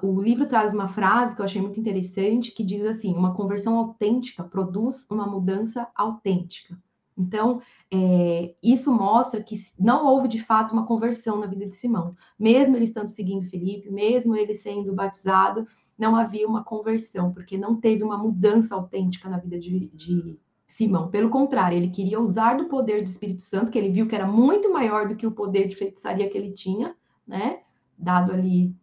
o 0.03 0.21
livro 0.21 0.47
traz 0.47 0.73
uma 0.73 0.89
frase 0.89 1.35
que 1.35 1.41
eu 1.41 1.45
achei 1.45 1.61
muito 1.61 1.81
interessante 1.81 2.53
que 2.53 2.65
diz 2.65 2.85
assim: 2.85 3.15
uma 3.15 3.35
conversão 3.35 3.77
autêntica 3.77 4.45
produz 4.45 5.07
uma 5.11 5.27
mudança 5.27 5.89
autêntica. 5.95 6.79
Então, 7.17 7.61
é, 7.93 8.55
isso 8.63 8.91
mostra 8.91 9.43
que 9.43 9.55
não 9.79 10.07
houve 10.07 10.29
de 10.29 10.43
fato 10.43 10.73
uma 10.73 10.87
conversão 10.87 11.39
na 11.39 11.47
vida 11.47 11.67
de 11.67 11.75
Simão. 11.75 12.15
Mesmo 12.39 12.77
ele 12.77 12.85
estando 12.85 13.09
seguindo 13.09 13.49
Felipe, 13.49 13.91
mesmo 13.91 14.35
ele 14.35 14.55
sendo 14.55 14.95
batizado, 14.95 15.67
não 15.99 16.17
havia 16.17 16.49
uma 16.49 16.65
conversão, 16.65 17.33
porque 17.33 17.59
não 17.59 17.77
teve 17.77 18.03
uma 18.03 18.17
mudança 18.17 18.75
autêntica 18.75 19.29
na 19.29 19.39
vida 19.39 19.59
de, 19.59 19.89
de 19.89 20.39
Simão. 20.67 21.11
Pelo 21.11 21.29
contrário, 21.29 21.77
ele 21.77 21.91
queria 21.91 22.19
usar 22.19 22.57
do 22.57 22.65
poder 22.65 23.03
do 23.03 23.09
Espírito 23.09 23.43
Santo, 23.43 23.71
que 23.71 23.79
ele 23.79 23.91
viu 23.91 24.09
que 24.09 24.15
era 24.15 24.27
muito 24.27 24.73
maior 24.73 25.07
do 25.07 25.15
que 25.15 25.27
o 25.27 25.33
poder 25.33 25.69
de 25.69 25.77
feitiçaria 25.77 26.29
que 26.31 26.39
ele 26.39 26.53
tinha, 26.53 26.97
né? 27.27 27.61
Dado 27.99 28.33
ali 28.33 28.75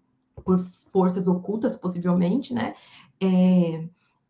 por 0.42 0.60
forças 0.92 1.28
ocultas, 1.28 1.76
possivelmente, 1.76 2.54
né? 2.54 2.76
É, 3.22 3.84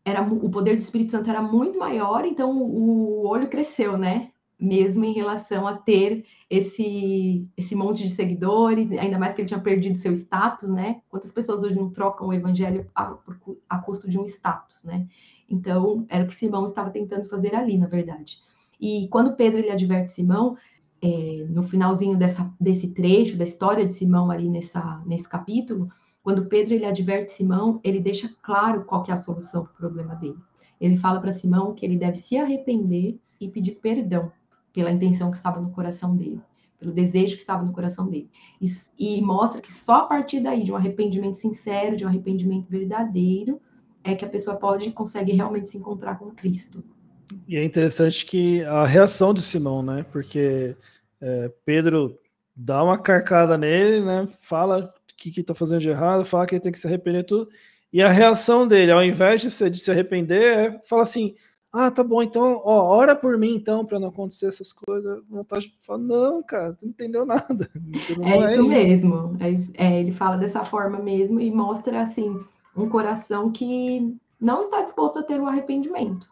era, 0.03 0.21
o 0.21 0.49
poder 0.49 0.75
do 0.75 0.81
Espírito 0.81 1.11
Santo 1.11 1.29
era 1.29 1.41
muito 1.41 1.77
maior, 1.77 2.25
então 2.25 2.61
o 2.61 3.27
olho 3.27 3.47
cresceu, 3.47 3.97
né? 3.97 4.31
Mesmo 4.59 5.05
em 5.05 5.13
relação 5.13 5.65
a 5.65 5.77
ter 5.77 6.25
esse, 6.49 7.47
esse 7.55 7.75
monte 7.75 8.03
de 8.03 8.09
seguidores, 8.09 8.91
ainda 8.91 9.17
mais 9.17 9.33
que 9.33 9.41
ele 9.41 9.47
tinha 9.47 9.59
perdido 9.59 9.97
seu 9.97 10.11
status, 10.13 10.69
né? 10.69 11.01
Quantas 11.09 11.31
pessoas 11.31 11.63
hoje 11.63 11.75
não 11.75 11.89
trocam 11.89 12.27
o 12.27 12.33
evangelho 12.33 12.89
a, 12.93 13.15
a 13.69 13.77
custo 13.79 14.09
de 14.09 14.19
um 14.19 14.25
status, 14.25 14.83
né? 14.83 15.07
Então, 15.49 16.05
era 16.09 16.23
o 16.23 16.27
que 16.27 16.35
Simão 16.35 16.65
estava 16.65 16.89
tentando 16.89 17.25
fazer 17.25 17.55
ali, 17.55 17.77
na 17.77 17.87
verdade. 17.87 18.39
E 18.79 19.07
quando 19.09 19.35
Pedro 19.35 19.59
ele 19.59 19.71
adverte 19.71 20.11
Simão, 20.11 20.57
é, 21.01 21.45
no 21.49 21.63
finalzinho 21.63 22.17
dessa, 22.17 22.51
desse 22.59 22.89
trecho, 22.89 23.37
da 23.37 23.43
história 23.43 23.85
de 23.85 23.93
Simão 23.93 24.29
ali 24.29 24.49
nessa, 24.49 25.01
nesse 25.05 25.27
capítulo, 25.27 25.89
quando 26.21 26.45
Pedro 26.45 26.73
ele 26.73 26.85
adverte 26.85 27.31
Simão, 27.31 27.79
ele 27.83 27.99
deixa 27.99 28.29
claro 28.41 28.83
qual 28.83 29.03
é 29.07 29.11
a 29.11 29.17
solução 29.17 29.63
para 29.63 29.71
o 29.71 29.75
problema 29.77 30.15
dele. 30.15 30.37
Ele 30.79 30.97
fala 30.97 31.19
para 31.19 31.31
Simão 31.31 31.73
que 31.73 31.85
ele 31.85 31.97
deve 31.97 32.17
se 32.17 32.37
arrepender 32.37 33.19
e 33.39 33.47
pedir 33.47 33.75
perdão 33.75 34.31
pela 34.73 34.91
intenção 34.91 35.31
que 35.31 35.37
estava 35.37 35.59
no 35.59 35.71
coração 35.71 36.15
dele, 36.15 36.41
pelo 36.79 36.91
desejo 36.91 37.35
que 37.35 37.41
estava 37.41 37.63
no 37.63 37.71
coração 37.71 38.07
dele. 38.07 38.29
E, 38.61 38.67
e 38.97 39.21
mostra 39.21 39.61
que 39.61 39.73
só 39.73 40.01
a 40.01 40.05
partir 40.05 40.41
daí, 40.41 40.63
de 40.63 40.71
um 40.71 40.75
arrependimento 40.75 41.35
sincero, 41.35 41.97
de 41.97 42.05
um 42.05 42.07
arrependimento 42.07 42.69
verdadeiro, 42.69 43.59
é 44.03 44.15
que 44.15 44.23
a 44.23 44.29
pessoa 44.29 44.57
pode 44.57 44.91
consegue 44.91 45.31
realmente 45.31 45.69
se 45.69 45.77
encontrar 45.77 46.17
com 46.17 46.31
Cristo. 46.31 46.83
E 47.47 47.57
é 47.57 47.63
interessante 47.63 48.25
que 48.25 48.63
a 48.63 48.85
reação 48.85 49.33
de 49.33 49.41
Simão, 49.41 49.81
né? 49.81 50.05
Porque 50.11 50.75
é, 51.21 51.51
Pedro 51.65 52.17
dá 52.55 52.83
uma 52.83 52.97
carcada 52.97 53.57
nele, 53.57 54.03
né? 54.03 54.27
Fala 54.39 54.93
que, 55.15 55.31
que 55.31 55.43
tá 55.43 55.53
fazendo 55.53 55.81
de 55.81 55.89
errado, 55.89 56.25
fala 56.25 56.45
que 56.45 56.55
ele 56.55 56.61
tem 56.61 56.71
que 56.71 56.79
se 56.79 56.87
arrepender 56.87 57.23
tudo. 57.23 57.49
E 57.91 58.01
a 58.01 58.09
reação 58.09 58.67
dele, 58.67 58.91
ao 58.91 59.03
invés 59.03 59.41
de 59.41 59.49
se, 59.49 59.69
de 59.69 59.79
se 59.79 59.89
arrepender, 59.91 60.41
é 60.41 60.81
falar 60.83 61.03
assim: 61.03 61.35
ah, 61.71 61.91
tá 61.91 62.03
bom, 62.03 62.21
então, 62.21 62.61
ó, 62.63 62.97
ora 62.97 63.15
por 63.15 63.37
mim, 63.37 63.53
então, 63.55 63.85
para 63.85 63.99
não 63.99 64.07
acontecer 64.09 64.47
essas 64.47 64.73
coisas. 64.73 65.21
Vontade 65.29 65.67
de 65.67 65.77
falar, 65.81 65.99
não, 65.99 66.41
cara, 66.41 66.73
você 66.73 66.85
não 66.85 66.91
entendeu 66.91 67.25
nada. 67.25 67.69
Não 68.17 68.25
é, 68.25 68.37
é, 68.37 68.53
isso 68.53 68.67
mesmo. 68.67 69.37
É, 69.39 69.85
é, 69.85 69.99
ele 69.99 70.11
fala 70.11 70.37
dessa 70.37 70.63
forma 70.65 70.99
mesmo 70.99 71.39
e 71.39 71.51
mostra, 71.51 72.01
assim, 72.01 72.39
um 72.75 72.89
coração 72.89 73.51
que 73.51 74.15
não 74.41 74.61
está 74.61 74.81
disposto 74.81 75.19
a 75.19 75.23
ter 75.23 75.39
o 75.39 75.45
arrependimento. 75.45 76.27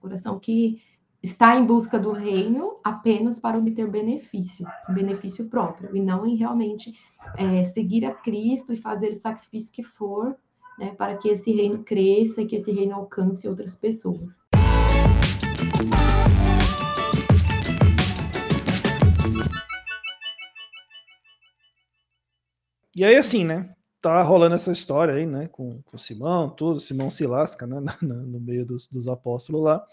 Coração 0.00 0.38
que 0.38 0.82
está 1.22 1.56
em 1.56 1.66
busca 1.66 1.98
do 1.98 2.12
reino 2.12 2.78
apenas 2.82 3.38
para 3.38 3.58
obter 3.58 3.86
benefício, 3.86 4.66
benefício 4.88 5.48
próprio, 5.48 5.94
e 5.94 6.00
não 6.00 6.26
em 6.26 6.34
realmente 6.34 6.98
é, 7.36 7.62
seguir 7.64 8.06
a 8.06 8.14
Cristo 8.14 8.72
e 8.72 8.78
fazer 8.78 9.10
o 9.10 9.14
sacrifício 9.14 9.72
que 9.72 9.82
for, 9.82 10.34
né, 10.78 10.94
para 10.96 11.16
que 11.18 11.28
esse 11.28 11.52
reino 11.52 11.84
cresça 11.84 12.40
e 12.40 12.46
que 12.46 12.56
esse 12.56 12.72
reino 12.72 12.94
alcance 12.94 13.46
outras 13.46 13.76
pessoas. 13.76 14.40
E 22.96 23.04
aí, 23.04 23.16
assim, 23.16 23.44
né? 23.44 23.74
Tá 24.00 24.22
rolando 24.22 24.54
essa 24.54 24.72
história 24.72 25.14
aí, 25.14 25.26
né? 25.26 25.48
Com, 25.52 25.82
com 25.82 25.98
Simão, 25.98 26.48
tudo. 26.48 26.80
Simão 26.80 27.10
se 27.10 27.26
lasca, 27.26 27.66
né? 27.66 27.76
No, 28.00 28.14
no 28.14 28.40
meio 28.40 28.64
dos, 28.64 28.86
dos 28.88 29.06
apóstolos 29.06 29.62
lá. 29.62 29.84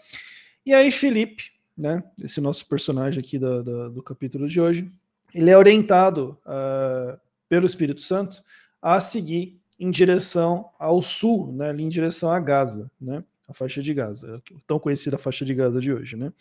E 0.64 0.72
aí, 0.72 0.90
Felipe, 0.90 1.52
né? 1.76 2.02
Esse 2.22 2.40
nosso 2.40 2.66
personagem 2.66 3.20
aqui 3.20 3.38
do, 3.38 3.62
do, 3.62 3.90
do 3.90 4.02
capítulo 4.02 4.48
de 4.48 4.60
hoje, 4.60 4.90
ele 5.34 5.50
é 5.50 5.56
orientado 5.56 6.38
uh, 6.44 7.18
pelo 7.48 7.66
Espírito 7.66 8.00
Santo 8.00 8.42
a 8.80 9.00
seguir 9.00 9.58
em 9.78 9.90
direção 9.90 10.70
ao 10.78 11.00
sul, 11.00 11.52
né, 11.52 11.70
ali 11.70 11.84
em 11.84 11.88
direção 11.88 12.30
a 12.30 12.40
Gaza, 12.40 12.90
né, 13.00 13.22
a 13.48 13.54
faixa 13.54 13.80
de 13.80 13.94
Gaza, 13.94 14.42
tão 14.66 14.78
conhecida 14.78 15.16
faixa 15.16 15.44
de 15.44 15.54
Gaza 15.54 15.80
de 15.80 15.92
hoje, 15.92 16.16
né. 16.16 16.32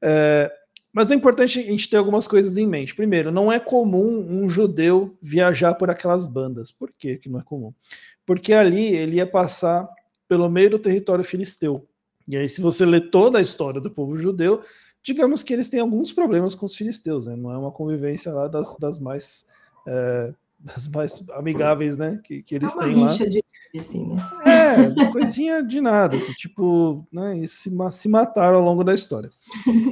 É, 0.00 0.50
mas 0.92 1.10
é 1.10 1.14
importante 1.14 1.58
a 1.58 1.62
gente 1.62 1.88
ter 1.88 1.96
algumas 1.96 2.28
coisas 2.28 2.58
em 2.58 2.66
mente. 2.66 2.94
Primeiro, 2.94 3.32
não 3.32 3.50
é 3.50 3.58
comum 3.58 4.26
um 4.28 4.48
judeu 4.48 5.16
viajar 5.22 5.74
por 5.74 5.88
aquelas 5.88 6.26
bandas. 6.26 6.70
Por 6.70 6.92
que 6.92 7.16
que 7.16 7.30
não 7.30 7.40
é 7.40 7.42
comum? 7.42 7.72
Porque 8.26 8.52
ali 8.52 8.94
ele 8.94 9.16
ia 9.16 9.26
passar 9.26 9.88
pelo 10.28 10.50
meio 10.50 10.70
do 10.70 10.78
território 10.78 11.24
filisteu. 11.24 11.86
E 12.28 12.36
aí, 12.36 12.48
se 12.48 12.60
você 12.60 12.84
ler 12.84 13.10
toda 13.10 13.38
a 13.38 13.42
história 13.42 13.80
do 13.80 13.90
povo 13.90 14.18
judeu, 14.18 14.62
digamos 15.02 15.42
que 15.42 15.52
eles 15.52 15.68
têm 15.68 15.80
alguns 15.80 16.12
problemas 16.12 16.54
com 16.54 16.66
os 16.66 16.76
filisteus, 16.76 17.26
né? 17.26 17.34
Não 17.36 17.50
é 17.50 17.58
uma 17.58 17.72
convivência 17.72 18.32
lá 18.32 18.46
das, 18.46 18.76
das 18.76 18.98
mais 18.98 19.46
é, 19.86 20.32
das 20.62 20.86
mais 20.86 21.24
amigáveis, 21.30 21.96
né? 21.96 22.20
Que, 22.22 22.42
que 22.42 22.54
eles 22.54 22.74
é 22.76 22.78
têm 22.78 22.94
lá. 22.94 23.12
De, 23.12 23.44
assim, 23.78 24.06
né? 24.06 24.22
É, 24.46 25.10
coisinha 25.10 25.62
de 25.62 25.80
nada, 25.80 26.16
assim, 26.16 26.32
tipo, 26.32 27.06
né? 27.12 27.44
Se, 27.46 27.70
se 27.90 28.08
mataram 28.08 28.58
ao 28.58 28.64
longo 28.64 28.84
da 28.84 28.94
história. 28.94 29.30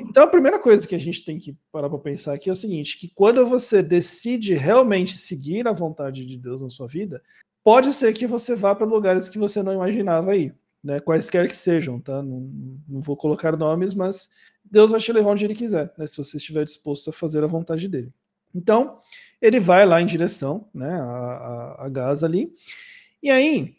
Então 0.09 0.23
a 0.25 0.29
primeira 0.29 0.59
coisa 0.59 0.87
que 0.87 0.95
a 0.95 0.99
gente 0.99 1.25
tem 1.25 1.39
que 1.39 1.57
parar 1.73 1.89
para 1.89 1.99
pensar 1.99 2.35
aqui 2.35 2.49
é 2.49 2.53
o 2.53 2.57
seguinte: 2.57 2.99
que 2.99 3.09
quando 3.15 3.45
você 3.47 3.83
decide 3.83 4.55
realmente 4.55 5.19
seguir 5.19 5.67
a 5.67 5.73
vontade 5.73 6.25
de 6.25 6.37
Deus 6.37 6.63
na 6.63 6.71
sua 6.71 6.87
vida, 6.87 7.21
pode 7.65 7.93
ser 7.93 8.13
que 8.13 8.27
você 8.27 8.55
vá 8.55 8.75
para 8.75 8.87
lugares 8.87 9.29
que 9.29 9.39
você 9.39 9.63
não 9.63 9.73
imaginava 9.73 10.37
ir, 10.37 10.55
né? 10.83 11.01
Quaisquer 11.01 11.49
que 11.49 11.57
sejam, 11.57 12.01
tá? 12.01 12.23
Não, 12.23 12.41
não 12.89 13.01
vou 13.01 13.17
colocar 13.17 13.57
nomes, 13.57 13.93
mas 13.93 14.29
Deus 14.65 14.93
vai 14.93 15.01
te 15.01 15.13
levar 15.13 15.31
onde 15.31 15.45
Ele 15.45 15.55
quiser, 15.55 15.93
né? 15.99 16.07
Se 16.07 16.17
você 16.17 16.37
estiver 16.37 16.65
disposto 16.65 17.11
a 17.11 17.13
fazer 17.13 17.43
a 17.43 17.49
vontade 17.49 17.89
dele. 17.89 18.13
Então, 18.55 18.99
ele 19.41 19.59
vai 19.59 19.87
lá 19.87 20.01
em 20.01 20.07
direção 20.07 20.69
né, 20.75 20.91
a, 20.91 21.77
a, 21.79 21.87
a 21.87 21.89
Gaza 21.89 22.27
ali. 22.27 22.53
E 23.23 23.31
aí, 23.31 23.75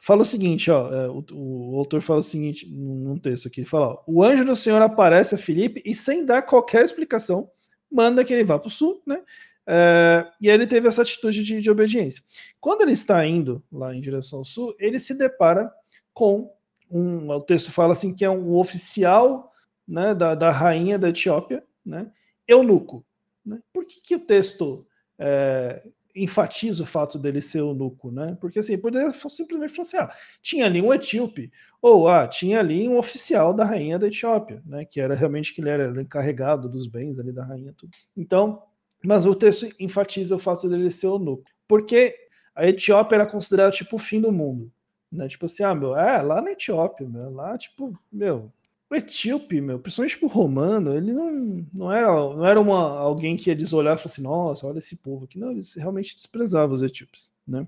fala 0.00 0.22
o 0.22 0.24
seguinte, 0.24 0.70
ó, 0.70 0.92
é, 0.92 1.08
o, 1.08 1.24
o, 1.32 1.78
autor 1.78 2.00
fala 2.00 2.20
o 2.20 2.24
seguinte 2.24 2.68
num 2.68 3.18
texto 3.18 3.48
aqui, 3.48 3.60
ele 3.60 3.68
fala, 3.68 3.88
ó, 3.88 4.02
o 4.06 4.22
anjo 4.22 4.44
do 4.44 4.54
Senhor 4.54 4.80
aparece 4.82 5.34
a 5.34 5.38
Filipe 5.38 5.82
e 5.84 5.94
sem 5.94 6.26
dar 6.26 6.42
qualquer 6.42 6.84
explicação, 6.84 7.50
manda 7.90 8.24
que 8.24 8.32
ele 8.32 8.44
vá 8.44 8.58
para 8.58 8.68
o 8.68 8.70
sul, 8.70 9.02
né? 9.06 9.22
É, 9.66 10.26
e 10.40 10.50
aí 10.50 10.54
ele 10.54 10.66
teve 10.66 10.86
essa 10.86 11.00
atitude 11.00 11.42
de, 11.42 11.60
de, 11.60 11.70
obediência. 11.70 12.22
Quando 12.60 12.82
ele 12.82 12.92
está 12.92 13.26
indo 13.26 13.62
lá 13.72 13.94
em 13.94 14.00
direção 14.00 14.40
ao 14.40 14.44
sul, 14.44 14.74
ele 14.78 15.00
se 15.00 15.14
depara 15.14 15.72
com 16.12 16.52
um, 16.90 17.30
o 17.30 17.40
texto 17.40 17.72
fala 17.72 17.92
assim 17.92 18.14
que 18.14 18.26
é 18.26 18.30
um 18.30 18.54
oficial 18.56 19.50
né, 19.88 20.14
da, 20.14 20.34
da 20.34 20.50
rainha 20.50 20.98
da 20.98 21.08
Etiópia, 21.08 21.64
né, 21.84 22.10
eunuco. 22.46 23.04
Né? 23.44 23.58
Por 23.72 23.86
que, 23.86 24.02
que 24.02 24.16
o 24.16 24.20
texto 24.20 24.86
é, 25.18 25.82
enfatiza 26.14 26.82
o 26.82 26.86
fato 26.86 27.18
dele 27.18 27.40
ser 27.40 27.58
eunuco, 27.58 28.10
né? 28.10 28.36
Porque 28.40 28.60
assim, 28.60 28.78
poderia 28.78 29.10
simplesmente 29.12 29.72
falar 29.72 29.82
assim: 29.82 29.96
ah, 29.96 30.10
tinha 30.40 30.66
ali 30.66 30.80
um 30.80 30.92
etíope, 30.94 31.50
ou 31.82 32.08
ah, 32.08 32.26
tinha 32.28 32.60
ali 32.60 32.88
um 32.88 32.96
oficial 32.98 33.52
da 33.52 33.64
rainha 33.64 33.98
da 33.98 34.06
Etiópia, 34.06 34.62
né? 34.64 34.84
Que 34.84 35.00
era 35.00 35.14
realmente 35.14 35.52
que 35.52 35.60
ele 35.60 35.70
era 35.70 36.00
encarregado 36.00 36.68
dos 36.68 36.86
bens 36.86 37.18
ali 37.18 37.32
da 37.32 37.44
rainha, 37.44 37.74
tudo. 37.76 37.90
Então, 38.16 38.62
mas 39.04 39.26
o 39.26 39.34
texto 39.34 39.68
enfatiza 39.78 40.36
o 40.36 40.38
fato 40.38 40.68
dele 40.68 40.90
ser 40.90 41.06
eunuco, 41.06 41.44
porque 41.66 42.14
a 42.54 42.66
Etiópia 42.66 43.16
era 43.16 43.26
considerada 43.26 43.72
tipo 43.72 43.96
o 43.96 43.98
fim 43.98 44.20
do 44.20 44.30
mundo, 44.30 44.72
né? 45.10 45.26
Tipo 45.26 45.46
assim, 45.46 45.64
ah, 45.64 45.74
meu, 45.74 45.96
é 45.96 46.22
lá 46.22 46.40
na 46.40 46.52
Etiópia, 46.52 47.08
meu, 47.08 47.30
lá 47.30 47.58
tipo, 47.58 47.92
meu, 48.12 48.52
etíope, 48.94 49.60
meu, 49.60 49.78
principalmente 49.78 50.24
o 50.24 50.28
romano, 50.28 50.94
ele 50.94 51.12
não, 51.12 51.66
não 51.74 51.92
era, 51.92 52.08
não 52.08 52.46
era 52.46 52.60
uma, 52.60 52.98
alguém 52.98 53.36
que 53.36 53.50
eles 53.50 53.72
olhavam 53.72 53.98
e 53.98 54.02
falavam 54.02 54.12
assim, 54.12 54.22
nossa, 54.22 54.66
olha 54.66 54.78
esse 54.78 54.96
povo 54.96 55.24
aqui. 55.24 55.38
Não, 55.38 55.50
eles 55.50 55.74
realmente 55.74 56.14
desprezavam 56.14 56.74
os 56.74 56.82
etíopes, 56.82 57.32
né? 57.46 57.66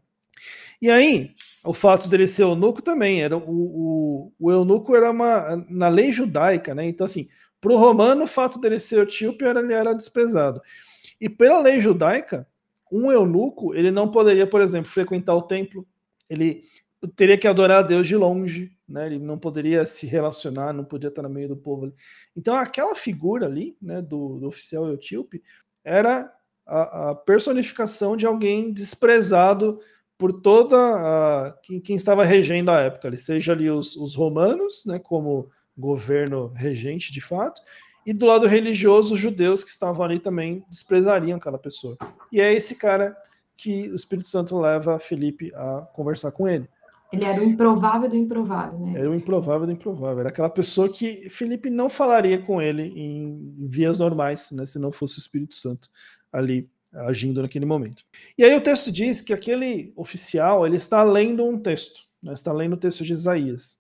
E 0.81 0.91
aí, 0.91 1.35
o 1.65 1.73
fato 1.73 2.09
dele 2.09 2.27
ser 2.27 2.43
eunuco 2.43 2.83
também, 2.83 3.23
era 3.23 3.37
o, 3.37 3.43
o, 3.49 4.33
o 4.39 4.53
eunuco 4.53 4.95
era 4.95 5.11
uma, 5.11 5.65
na 5.69 5.89
lei 5.89 6.13
judaica, 6.13 6.75
né? 6.75 6.87
Então, 6.87 7.05
assim, 7.05 7.29
para 7.61 7.73
o 7.73 7.77
romano, 7.77 8.25
o 8.25 8.29
fato 8.29 8.61
dele 8.61 8.79
ser 8.79 9.03
etíope 9.03 9.45
era, 9.45 9.61
ele 9.61 9.73
era 9.73 9.95
desprezado. 9.95 10.61
E 11.21 11.29
pela 11.29 11.61
lei 11.61 11.81
judaica, 11.81 12.47
um 12.93 13.11
eunuco, 13.11 13.75
ele 13.75 13.91
não 13.91 14.11
poderia, 14.11 14.47
por 14.47 14.61
exemplo, 14.61 14.91
frequentar 14.91 15.35
o 15.35 15.43
templo, 15.43 15.87
ele 16.29 16.65
teria 17.15 17.37
que 17.37 17.47
adorar 17.47 17.79
a 17.79 17.87
Deus 17.87 18.07
de 18.07 18.17
longe, 18.17 18.73
né? 18.89 19.07
Ele 19.07 19.19
não 19.19 19.39
poderia 19.39 19.85
se 19.85 20.07
relacionar, 20.07 20.73
não 20.73 20.85
podia 20.85 21.09
estar 21.09 21.23
no 21.23 21.29
meio 21.29 21.49
do 21.49 21.57
povo. 21.57 21.93
Então, 22.37 22.55
aquela 22.55 22.95
figura 22.95 23.47
ali, 23.47 23.77
né, 23.81 24.01
do, 24.01 24.39
do 24.39 24.47
oficial 24.47 24.93
etíope, 24.93 25.43
era 25.85 26.33
a, 26.67 27.11
a, 27.11 27.15
personificação 27.15 28.17
de 28.17 28.27
alguém 28.27 28.73
desprezado 28.73 29.79
por 30.19 30.33
toda 30.33 30.77
a, 30.77 31.53
quem, 31.63 31.81
quem, 31.81 31.97
estava 31.97 32.25
regendo 32.25 32.71
a 32.71 32.81
época, 32.81 33.09
ali, 33.09 33.19
seja 33.19 33.53
ali 33.53 33.71
os, 33.71 33.97
os 33.97 34.15
romanos, 34.15 34.85
né, 34.87 34.99
como 34.99 35.51
governo 35.77 36.49
regente 36.49 37.13
de 37.13 37.21
fato, 37.21 37.61
e 38.07 38.13
do 38.13 38.25
lado 38.25 38.47
religioso, 38.47 39.15
os 39.15 39.21
judeus 39.21 39.63
que 39.63 39.71
estavam 39.71 40.05
ali 40.05 40.19
também 40.19 40.65
desprezariam 40.71 41.37
aquela 41.37 41.59
pessoa. 41.59 41.97
E 42.33 42.41
é 42.41 42.53
esse 42.55 42.77
cara 42.77 43.17
que 43.57 43.91
o 43.91 43.97
Espírito 43.97 44.29
Santo 44.29 44.59
leva 44.59 44.99
Felipe 44.99 45.53
a 45.55 45.89
conversar 45.93 46.31
com 46.31 46.47
ele. 46.47 46.69
Ele 47.13 47.25
era 47.25 47.41
o 47.41 47.45
improvável 47.45 48.09
do 48.09 48.17
improvável, 48.17 48.79
né? 48.81 49.01
Era 49.01 49.11
o 49.11 49.15
improvável 49.15 49.67
do 49.67 49.73
improvável. 49.73 50.21
Era 50.21 50.29
aquela 50.29 50.51
pessoa 50.51 50.89
que 50.89 51.29
Felipe 51.31 51.71
não 51.71 51.89
falaria 51.89 52.39
com 52.39 52.61
ele 52.61 52.83
em 52.97 53.55
vias 53.59 53.99
normais, 53.99 54.51
né? 54.51 54.67
Se 54.67 54.79
não 54.79 54.91
fosse 54.91 55.19
o 55.19 55.21
Espírito 55.21 55.55
Santo 55.55 55.89
ali 56.33 56.69
agindo 56.93 57.43
naquele 57.43 57.67
momento. 57.67 58.05
E 58.37 58.45
aí 58.45 58.55
o 58.55 58.61
texto 58.61 58.91
diz 58.91 59.21
que 59.21 59.33
aquele 59.33 59.93
oficial 59.97 60.67
ele 60.67 60.77
está 60.77 61.03
lendo 61.03 61.45
um 61.45 61.59
texto, 61.59 62.07
né? 62.23 62.33
está 62.33 62.53
lendo 62.53 62.73
o 62.73 62.79
texto 62.79 63.05
de 63.05 63.13
Isaías. 63.13 63.79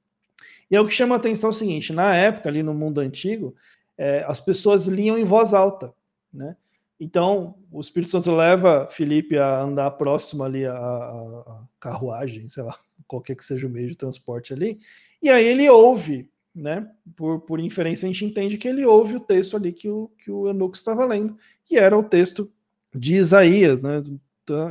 E 0.70 0.76
é 0.76 0.80
o 0.80 0.86
que 0.86 0.92
chama 0.92 1.14
a 1.14 1.18
atenção 1.18 1.50
é 1.50 1.52
o 1.52 1.56
seguinte: 1.56 1.92
na 1.92 2.14
época, 2.14 2.48
ali 2.48 2.62
no 2.62 2.74
mundo 2.74 3.00
antigo, 3.00 3.54
é, 3.96 4.24
as 4.26 4.40
pessoas 4.40 4.86
liam 4.86 5.16
em 5.18 5.24
voz 5.24 5.54
alta, 5.54 5.92
né? 6.32 6.56
Então, 6.98 7.58
o 7.70 7.80
Espírito 7.80 8.10
Santo 8.10 8.34
leva 8.34 8.88
Felipe 8.88 9.36
a 9.36 9.62
andar 9.62 9.90
próximo 9.92 10.42
ali 10.42 10.64
à, 10.64 10.74
à 10.74 11.68
carruagem, 11.78 12.48
sei 12.48 12.62
lá, 12.62 12.78
qualquer 13.06 13.36
que 13.36 13.44
seja 13.44 13.66
o 13.66 13.70
meio 13.70 13.88
de 13.88 13.96
transporte 13.96 14.52
ali, 14.52 14.80
e 15.22 15.28
aí 15.28 15.44
ele 15.44 15.68
ouve, 15.68 16.30
né? 16.54 16.90
Por, 17.14 17.40
por 17.40 17.60
inferência, 17.60 18.08
a 18.08 18.12
gente 18.12 18.24
entende 18.24 18.56
que 18.56 18.66
ele 18.66 18.84
ouve 18.84 19.16
o 19.16 19.20
texto 19.20 19.56
ali 19.56 19.72
que 19.72 19.88
o, 19.88 20.10
que 20.18 20.30
o 20.30 20.46
eunuco 20.46 20.74
estava 20.74 21.04
lendo, 21.04 21.36
que 21.64 21.76
era 21.76 21.96
o 21.96 22.02
texto 22.02 22.50
de 22.94 23.14
Isaías, 23.14 23.82
né? 23.82 24.02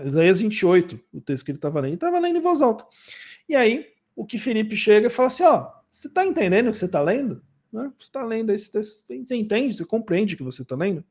Isaías 0.06 0.40
28, 0.40 1.00
o 1.14 1.22
texto 1.22 1.46
que 1.46 1.52
ele 1.52 1.58
estava 1.58 1.80
lendo, 1.80 1.90
ele 1.90 1.96
estava 1.96 2.20
lendo 2.20 2.38
em 2.38 2.42
voz 2.42 2.62
alta. 2.62 2.86
E 3.48 3.56
aí, 3.56 3.86
o 4.16 4.26
que 4.26 4.40
Felipe 4.40 4.76
chega 4.76 5.08
e 5.08 5.12
fala 5.12 5.28
assim: 5.28 5.44
ó, 5.44 5.70
você 5.92 6.08
está 6.08 6.26
entendendo 6.26 6.70
o 6.70 6.72
que 6.72 6.78
você 6.78 6.86
está 6.86 7.02
lendo? 7.02 7.44
Né? 7.72 7.92
Você 7.98 8.06
está 8.06 8.24
lendo 8.24 8.52
esse 8.52 8.72
texto, 8.72 9.04
você 9.08 9.36
entende, 9.36 9.76
você 9.76 9.86
compreende 9.86 10.34
o 10.34 10.38
que 10.38 10.44
você 10.44 10.62
está 10.62 10.76
lendo? 10.76 11.04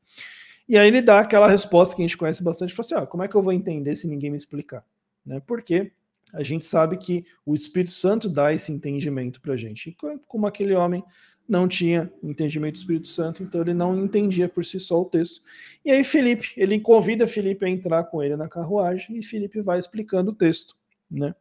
E 0.67 0.77
aí 0.77 0.87
ele 0.87 1.01
dá 1.01 1.19
aquela 1.19 1.47
resposta 1.47 1.95
que 1.95 2.01
a 2.01 2.05
gente 2.05 2.17
conhece 2.17 2.43
bastante, 2.43 2.73
fala 2.73 2.85
assim, 2.85 2.95
ó, 2.95 3.05
como 3.05 3.23
é 3.23 3.27
que 3.27 3.35
eu 3.35 3.43
vou 3.43 3.53
entender 3.53 3.95
se 3.95 4.07
ninguém 4.07 4.31
me 4.31 4.37
explicar? 4.37 4.83
Né? 5.25 5.39
Porque 5.45 5.91
a 6.33 6.43
gente 6.43 6.65
sabe 6.65 6.97
que 6.97 7.25
o 7.45 7.53
Espírito 7.53 7.91
Santo 7.91 8.27
dá 8.27 8.53
esse 8.53 8.71
entendimento 8.71 9.39
para 9.39 9.53
a 9.53 9.57
gente. 9.57 9.89
E 9.89 9.97
como 10.27 10.47
aquele 10.47 10.73
homem 10.73 11.03
não 11.47 11.67
tinha 11.67 12.11
entendimento 12.23 12.73
do 12.73 12.79
Espírito 12.79 13.07
Santo, 13.07 13.43
então 13.43 13.61
ele 13.61 13.73
não 13.73 13.97
entendia 14.03 14.49
por 14.49 14.65
si 14.65 14.79
só 14.79 15.01
o 15.01 15.05
texto. 15.05 15.41
E 15.83 15.91
aí 15.91 16.03
Felipe, 16.03 16.53
ele 16.57 16.79
convida 16.79 17.27
Felipe 17.27 17.65
a 17.65 17.69
entrar 17.69 18.03
com 18.05 18.21
ele 18.23 18.35
na 18.35 18.49
carruagem 18.49 19.17
e 19.17 19.23
Felipe 19.23 19.61
vai 19.61 19.77
explicando 19.77 20.31
o 20.31 20.35
texto, 20.35 20.75
né? 21.09 21.35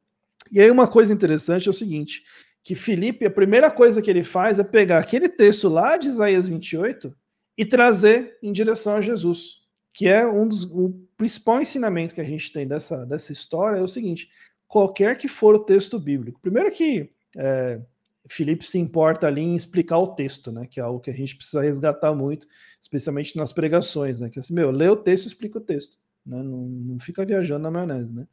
E 0.52 0.60
aí 0.60 0.70
uma 0.70 0.86
coisa 0.86 1.12
interessante 1.12 1.68
é 1.68 1.70
o 1.70 1.74
seguinte, 1.74 2.22
que 2.62 2.74
Felipe, 2.74 3.24
a 3.24 3.30
primeira 3.30 3.70
coisa 3.70 4.02
que 4.02 4.10
ele 4.10 4.22
faz 4.22 4.58
é 4.58 4.64
pegar 4.64 4.98
aquele 4.98 5.28
texto 5.28 5.68
lá 5.68 5.96
de 5.96 6.08
Isaías 6.08 6.48
28 6.48 7.14
e 7.56 7.64
trazer 7.64 8.38
em 8.42 8.52
direção 8.52 8.96
a 8.96 9.00
Jesus, 9.00 9.62
que 9.92 10.08
é 10.08 10.26
um 10.26 10.46
dos 10.46 10.64
o 10.64 10.90
principal 11.16 11.60
ensinamento 11.60 12.14
que 12.14 12.20
a 12.20 12.24
gente 12.24 12.52
tem 12.52 12.66
dessa, 12.66 13.06
dessa 13.06 13.32
história 13.32 13.78
é 13.78 13.82
o 13.82 13.88
seguinte: 13.88 14.28
qualquer 14.66 15.16
que 15.16 15.28
for 15.28 15.54
o 15.54 15.64
texto 15.64 15.98
bíblico, 15.98 16.40
primeiro 16.40 16.70
que 16.72 17.10
é, 17.36 17.80
Felipe 18.28 18.66
se 18.66 18.78
importa 18.78 19.26
ali 19.26 19.42
em 19.42 19.54
explicar 19.54 19.98
o 19.98 20.14
texto, 20.14 20.50
né? 20.50 20.66
Que 20.66 20.80
é 20.80 20.82
algo 20.82 21.00
que 21.00 21.10
a 21.10 21.14
gente 21.14 21.36
precisa 21.36 21.62
resgatar 21.62 22.14
muito, 22.14 22.46
especialmente 22.80 23.36
nas 23.36 23.52
pregações, 23.52 24.20
né? 24.20 24.30
Que 24.30 24.38
é 24.38 24.40
assim, 24.40 24.54
meu, 24.54 24.70
lê 24.70 24.88
o 24.88 24.96
texto 24.96 25.26
explica 25.26 25.58
o 25.58 25.60
texto, 25.60 25.98
né? 26.24 26.42
Não, 26.42 26.66
não 26.66 26.98
fica 26.98 27.24
viajando 27.24 27.62
na 27.62 27.70
maionese, 27.70 28.12
né? 28.12 28.26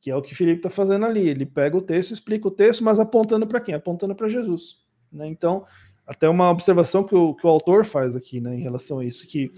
Que 0.00 0.10
é 0.10 0.16
o 0.16 0.22
que 0.22 0.34
Felipe 0.34 0.58
está 0.58 0.70
fazendo 0.70 1.06
ali. 1.06 1.26
Ele 1.28 1.46
pega 1.46 1.76
o 1.76 1.82
texto, 1.82 2.12
explica 2.12 2.48
o 2.48 2.50
texto, 2.50 2.84
mas 2.84 2.98
apontando 2.98 3.46
para 3.46 3.60
quem? 3.60 3.74
Apontando 3.74 4.14
para 4.14 4.28
Jesus. 4.28 4.78
Né? 5.12 5.26
Então, 5.26 5.66
até 6.10 6.28
uma 6.28 6.50
observação 6.50 7.04
que 7.04 7.14
o, 7.14 7.32
que 7.36 7.46
o 7.46 7.48
autor 7.48 7.84
faz 7.84 8.16
aqui, 8.16 8.40
né, 8.40 8.56
em 8.56 8.60
relação 8.60 8.98
a 8.98 9.04
isso, 9.04 9.28
que 9.28 9.48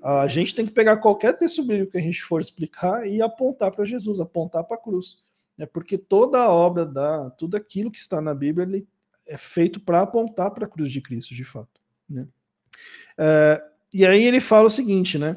a 0.00 0.28
gente 0.28 0.54
tem 0.54 0.64
que 0.64 0.70
pegar 0.70 0.98
qualquer 0.98 1.36
texto 1.36 1.60
bíblico 1.60 1.90
que 1.90 1.98
a 1.98 2.00
gente 2.00 2.22
for 2.22 2.40
explicar 2.40 3.04
e 3.04 3.20
apontar 3.20 3.72
para 3.72 3.84
Jesus, 3.84 4.20
apontar 4.20 4.62
para 4.62 4.76
a 4.76 4.80
cruz. 4.80 5.24
Né, 5.56 5.66
porque 5.66 5.98
toda 5.98 6.38
a 6.38 6.52
obra, 6.52 6.86
da, 6.86 7.30
tudo 7.30 7.56
aquilo 7.56 7.90
que 7.90 7.98
está 7.98 8.20
na 8.20 8.32
Bíblia, 8.32 8.64
ele 8.64 8.86
é 9.26 9.36
feito 9.36 9.80
para 9.80 10.02
apontar 10.02 10.52
para 10.52 10.66
a 10.66 10.68
cruz 10.68 10.92
de 10.92 11.00
Cristo, 11.00 11.34
de 11.34 11.42
fato. 11.42 11.80
Né? 12.08 12.28
É, 13.18 13.60
e 13.92 14.06
aí 14.06 14.22
ele 14.22 14.40
fala 14.40 14.68
o 14.68 14.70
seguinte, 14.70 15.18
né? 15.18 15.36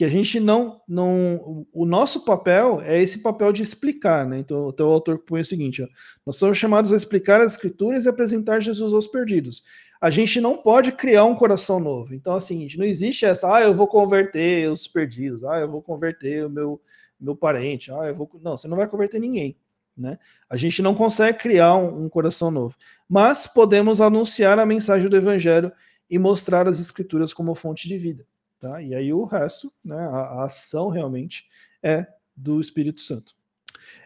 que 0.00 0.04
a 0.06 0.08
gente 0.08 0.40
não, 0.40 0.80
não. 0.88 1.66
O 1.70 1.84
nosso 1.84 2.24
papel 2.24 2.80
é 2.80 3.02
esse 3.02 3.18
papel 3.18 3.52
de 3.52 3.62
explicar, 3.62 4.26
né? 4.26 4.38
Então, 4.38 4.70
então 4.72 4.88
o 4.88 4.92
autor 4.92 5.18
põe 5.18 5.42
o 5.42 5.44
seguinte: 5.44 5.82
ó, 5.82 5.86
nós 6.24 6.36
somos 6.36 6.56
chamados 6.56 6.90
a 6.90 6.96
explicar 6.96 7.42
as 7.42 7.52
escrituras 7.52 8.06
e 8.06 8.08
apresentar 8.08 8.60
Jesus 8.60 8.94
aos 8.94 9.06
perdidos. 9.06 9.62
A 10.00 10.08
gente 10.08 10.40
não 10.40 10.56
pode 10.56 10.92
criar 10.92 11.24
um 11.24 11.34
coração 11.34 11.78
novo. 11.78 12.14
Então, 12.14 12.34
assim, 12.34 12.66
não 12.76 12.84
existe 12.84 13.26
essa, 13.26 13.54
ah, 13.54 13.60
eu 13.60 13.74
vou 13.74 13.86
converter 13.86 14.70
os 14.70 14.88
perdidos, 14.88 15.44
ah, 15.44 15.58
eu 15.58 15.70
vou 15.70 15.82
converter 15.82 16.46
o 16.46 16.50
meu, 16.50 16.80
meu 17.20 17.36
parente, 17.36 17.92
ah, 17.92 18.06
eu 18.06 18.14
vou. 18.14 18.30
Não, 18.42 18.56
você 18.56 18.66
não 18.66 18.76
vai 18.76 18.88
converter 18.88 19.20
ninguém. 19.20 19.56
Né? 19.96 20.18
A 20.48 20.56
gente 20.56 20.80
não 20.80 20.94
consegue 20.94 21.38
criar 21.38 21.76
um, 21.76 22.04
um 22.04 22.08
coração 22.08 22.50
novo, 22.50 22.74
mas 23.08 23.46
podemos 23.46 24.00
anunciar 24.00 24.58
a 24.58 24.64
mensagem 24.64 25.08
do 25.08 25.16
evangelho 25.16 25.70
e 26.08 26.18
mostrar 26.18 26.66
as 26.66 26.80
escrituras 26.80 27.34
como 27.34 27.54
fonte 27.54 27.86
de 27.86 27.98
vida. 27.98 28.26
Tá? 28.58 28.80
E 28.82 28.94
aí 28.94 29.12
o 29.12 29.24
resto, 29.24 29.72
né, 29.84 29.96
a, 29.96 30.40
a 30.40 30.44
ação 30.44 30.88
realmente 30.88 31.44
é 31.82 32.06
do 32.36 32.60
Espírito 32.60 33.00
Santo. 33.00 33.34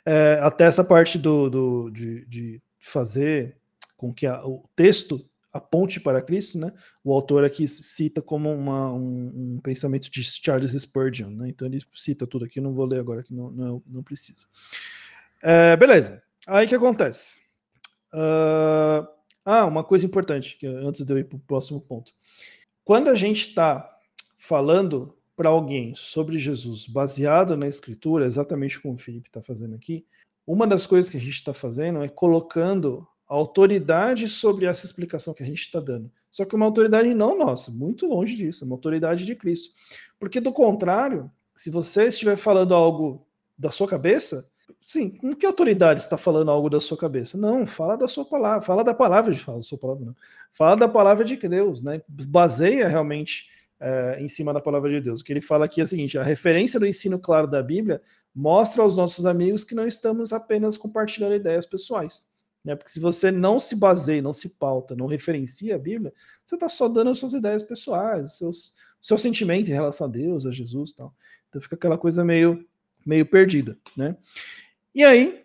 É, 0.04 0.38
até 0.42 0.64
essa 0.64 0.84
parte 0.84 1.18
do, 1.18 1.48
do 1.48 1.90
de, 1.90 2.26
de, 2.26 2.62
fazer 2.78 3.56
com 3.96 4.12
que 4.12 4.26
a, 4.26 4.44
o 4.44 4.68
texto 4.76 5.24
aponte 5.54 6.00
para 6.00 6.20
Cristo, 6.20 6.58
né? 6.58 6.72
O 7.04 7.12
autor 7.12 7.44
aqui 7.44 7.68
cita 7.68 8.20
como 8.20 8.52
uma, 8.52 8.92
um, 8.92 9.54
um, 9.54 9.60
pensamento 9.62 10.10
de 10.10 10.24
Charles 10.24 10.72
Spurgeon, 10.72 11.30
né? 11.30 11.48
Então 11.48 11.68
ele 11.68 11.80
cita 11.92 12.26
tudo 12.26 12.44
aqui, 12.44 12.60
não 12.60 12.74
vou 12.74 12.84
ler 12.84 12.98
agora 12.98 13.22
que 13.22 13.32
não, 13.32 13.52
não, 13.52 13.82
não 13.86 14.02
precisa. 14.02 14.44
É, 15.40 15.76
beleza. 15.76 16.20
Aí 16.44 16.66
que 16.66 16.74
acontece? 16.74 17.40
Uh, 18.12 19.06
ah, 19.44 19.64
uma 19.66 19.84
coisa 19.84 20.04
importante, 20.04 20.56
que 20.58 20.66
antes 20.66 21.06
de 21.06 21.12
eu 21.12 21.18
ir 21.18 21.24
para 21.24 21.36
o 21.36 21.40
próximo 21.40 21.80
ponto. 21.80 22.12
Quando 22.84 23.08
a 23.08 23.14
gente 23.14 23.48
está 23.48 23.88
falando 24.36 25.16
para 25.36 25.50
alguém 25.50 25.94
sobre 25.94 26.36
Jesus 26.36 26.86
baseado 26.86 27.56
na 27.56 27.68
Escritura, 27.68 28.26
exatamente 28.26 28.80
como 28.80 28.94
o 28.94 28.98
Felipe 28.98 29.28
está 29.28 29.40
fazendo 29.40 29.76
aqui, 29.76 30.04
uma 30.44 30.66
das 30.66 30.84
coisas 30.84 31.08
que 31.08 31.16
a 31.16 31.20
gente 31.20 31.34
está 31.34 31.54
fazendo 31.54 32.02
é 32.02 32.08
colocando 32.08 33.06
autoridade 33.34 34.28
sobre 34.28 34.66
essa 34.66 34.86
explicação 34.86 35.34
que 35.34 35.42
a 35.42 35.46
gente 35.46 35.60
está 35.60 35.80
dando. 35.80 36.10
Só 36.30 36.44
que 36.44 36.54
uma 36.54 36.66
autoridade 36.66 37.14
não 37.14 37.38
nossa, 37.38 37.70
muito 37.70 38.06
longe 38.06 38.34
disso, 38.34 38.64
uma 38.64 38.74
autoridade 38.74 39.24
de 39.24 39.34
Cristo. 39.36 39.72
Porque 40.18 40.40
do 40.40 40.52
contrário, 40.52 41.30
se 41.54 41.70
você 41.70 42.06
estiver 42.06 42.36
falando 42.36 42.74
algo 42.74 43.26
da 43.56 43.70
sua 43.70 43.86
cabeça, 43.86 44.48
sim, 44.86 45.10
com 45.10 45.34
que 45.34 45.46
autoridade 45.46 46.00
está 46.00 46.16
falando 46.16 46.50
algo 46.50 46.68
da 46.68 46.80
sua 46.80 46.96
cabeça? 46.96 47.38
Não, 47.38 47.66
fala 47.66 47.96
da 47.96 48.08
sua 48.08 48.24
palavra, 48.24 48.62
fala 48.62 48.82
da 48.82 48.92
palavra 48.94 49.32
de 49.32 49.38
fala 49.38 49.58
da 49.58 49.62
sua 49.62 49.78
palavra, 49.78 50.06
não. 50.06 50.16
Fala 50.50 50.76
da 50.76 50.88
palavra 50.88 51.24
de 51.24 51.36
Deus, 51.36 51.82
né? 51.82 52.02
Baseia 52.08 52.88
realmente 52.88 53.48
é, 53.78 54.18
em 54.20 54.28
cima 54.28 54.52
da 54.52 54.60
palavra 54.60 54.90
de 54.90 55.00
Deus. 55.00 55.20
O 55.20 55.24
que 55.24 55.32
ele 55.32 55.40
fala 55.40 55.66
aqui 55.66 55.80
é 55.80 55.84
o 55.84 55.86
seguinte: 55.86 56.18
a 56.18 56.22
referência 56.22 56.80
do 56.80 56.86
ensino 56.86 57.18
claro 57.18 57.46
da 57.46 57.62
Bíblia 57.62 58.00
mostra 58.34 58.82
aos 58.82 58.96
nossos 58.96 59.26
amigos 59.26 59.62
que 59.62 59.74
não 59.74 59.86
estamos 59.86 60.32
apenas 60.32 60.76
compartilhando 60.76 61.34
ideias 61.34 61.66
pessoais. 61.66 62.26
Né? 62.64 62.74
Porque 62.74 62.90
se 62.90 63.00
você 63.00 63.30
não 63.30 63.58
se 63.58 63.76
baseia, 63.76 64.22
não 64.22 64.32
se 64.32 64.50
pauta, 64.50 64.96
não 64.96 65.06
referencia 65.06 65.74
a 65.74 65.78
Bíblia, 65.78 66.12
você 66.44 66.54
está 66.56 66.68
só 66.68 66.88
dando 66.88 67.10
as 67.10 67.18
suas 67.18 67.34
ideias 67.34 67.62
pessoais, 67.62 68.24
os 68.24 68.38
seus, 68.38 68.74
seu 69.00 69.18
sentimento 69.18 69.68
em 69.70 69.74
relação 69.74 70.06
a 70.06 70.10
Deus, 70.10 70.46
a 70.46 70.52
Jesus 70.52 70.90
e 70.90 70.96
tal. 70.96 71.14
Então 71.48 71.60
fica 71.60 71.74
aquela 71.74 71.98
coisa 71.98 72.24
meio, 72.24 72.66
meio 73.04 73.26
perdida, 73.26 73.76
né? 73.96 74.16
E 74.94 75.04
aí, 75.04 75.44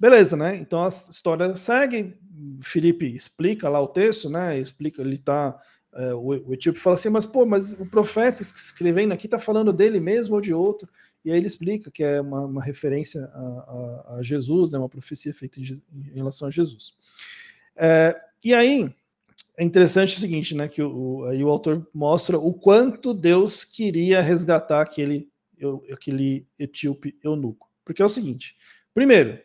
beleza, 0.00 0.36
né? 0.36 0.56
Então 0.56 0.82
a 0.84 0.88
história 0.88 1.54
segue, 1.54 2.18
Felipe 2.60 3.06
explica 3.14 3.68
lá 3.68 3.80
o 3.80 3.88
texto, 3.88 4.28
né? 4.28 4.58
Explica, 4.58 5.02
ele 5.02 5.14
está 5.14 5.56
é, 5.96 6.12
o, 6.12 6.48
o 6.48 6.54
etíope 6.54 6.78
fala 6.78 6.94
assim, 6.94 7.08
mas 7.08 7.24
pô, 7.24 7.46
mas 7.46 7.72
o 7.72 7.86
profeta 7.86 8.42
escrevendo 8.42 9.12
aqui 9.12 9.26
está 9.26 9.38
falando 9.38 9.72
dele 9.72 9.98
mesmo 9.98 10.34
ou 10.34 10.40
de 10.42 10.52
outro? 10.52 10.88
E 11.26 11.32
aí 11.32 11.38
ele 11.38 11.48
explica 11.48 11.90
que 11.90 12.04
é 12.04 12.20
uma, 12.20 12.42
uma 12.42 12.62
referência 12.62 13.24
a, 13.24 13.40
a, 13.40 14.14
a, 14.18 14.22
Jesus, 14.22 14.70
né, 14.70 14.78
uma 14.78 14.88
profecia 14.88 15.34
feita 15.34 15.58
em, 15.58 15.82
em 15.92 16.14
relação 16.14 16.46
a 16.46 16.52
Jesus. 16.52 16.94
É, 17.74 18.16
e 18.44 18.54
aí 18.54 18.88
é 19.58 19.64
interessante 19.64 20.16
o 20.16 20.20
seguinte, 20.20 20.54
né, 20.54 20.68
que 20.68 20.80
o, 20.80 21.24
aí 21.24 21.42
o 21.42 21.48
autor 21.48 21.84
mostra 21.92 22.38
o 22.38 22.54
quanto 22.54 23.12
Deus 23.12 23.64
queria 23.64 24.20
resgatar 24.20 24.80
aquele, 24.80 25.28
aquele 25.92 26.46
etíope 26.56 27.18
eunuco. 27.24 27.68
Porque 27.84 28.00
é 28.00 28.04
o 28.04 28.08
seguinte, 28.08 28.54
primeiro, 28.94 29.36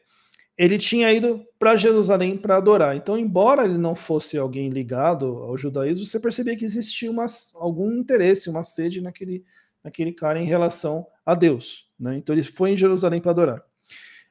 ele 0.55 0.77
tinha 0.77 1.11
ido 1.11 1.43
para 1.57 1.75
Jerusalém 1.75 2.37
para 2.37 2.57
adorar. 2.57 2.95
Então, 2.95 3.17
embora 3.17 3.65
ele 3.65 3.79
não 3.79 3.95
fosse 3.95 4.37
alguém 4.37 4.69
ligado 4.69 5.25
ao 5.25 5.57
judaísmo, 5.57 6.05
você 6.05 6.19
percebia 6.19 6.55
que 6.55 6.63
existia 6.63 7.09
uma, 7.09 7.25
algum 7.55 7.91
interesse, 7.91 8.51
uma 8.51 8.63
sede 8.63 9.01
naquele, 9.01 9.43
naquele 9.83 10.11
cara 10.11 10.39
em 10.39 10.45
relação 10.45 11.07
a 11.25 11.35
Deus. 11.35 11.87
Né? 11.99 12.17
Então, 12.17 12.33
ele 12.33 12.43
foi 12.43 12.71
em 12.71 12.77
Jerusalém 12.77 13.21
para 13.21 13.31
adorar. 13.31 13.63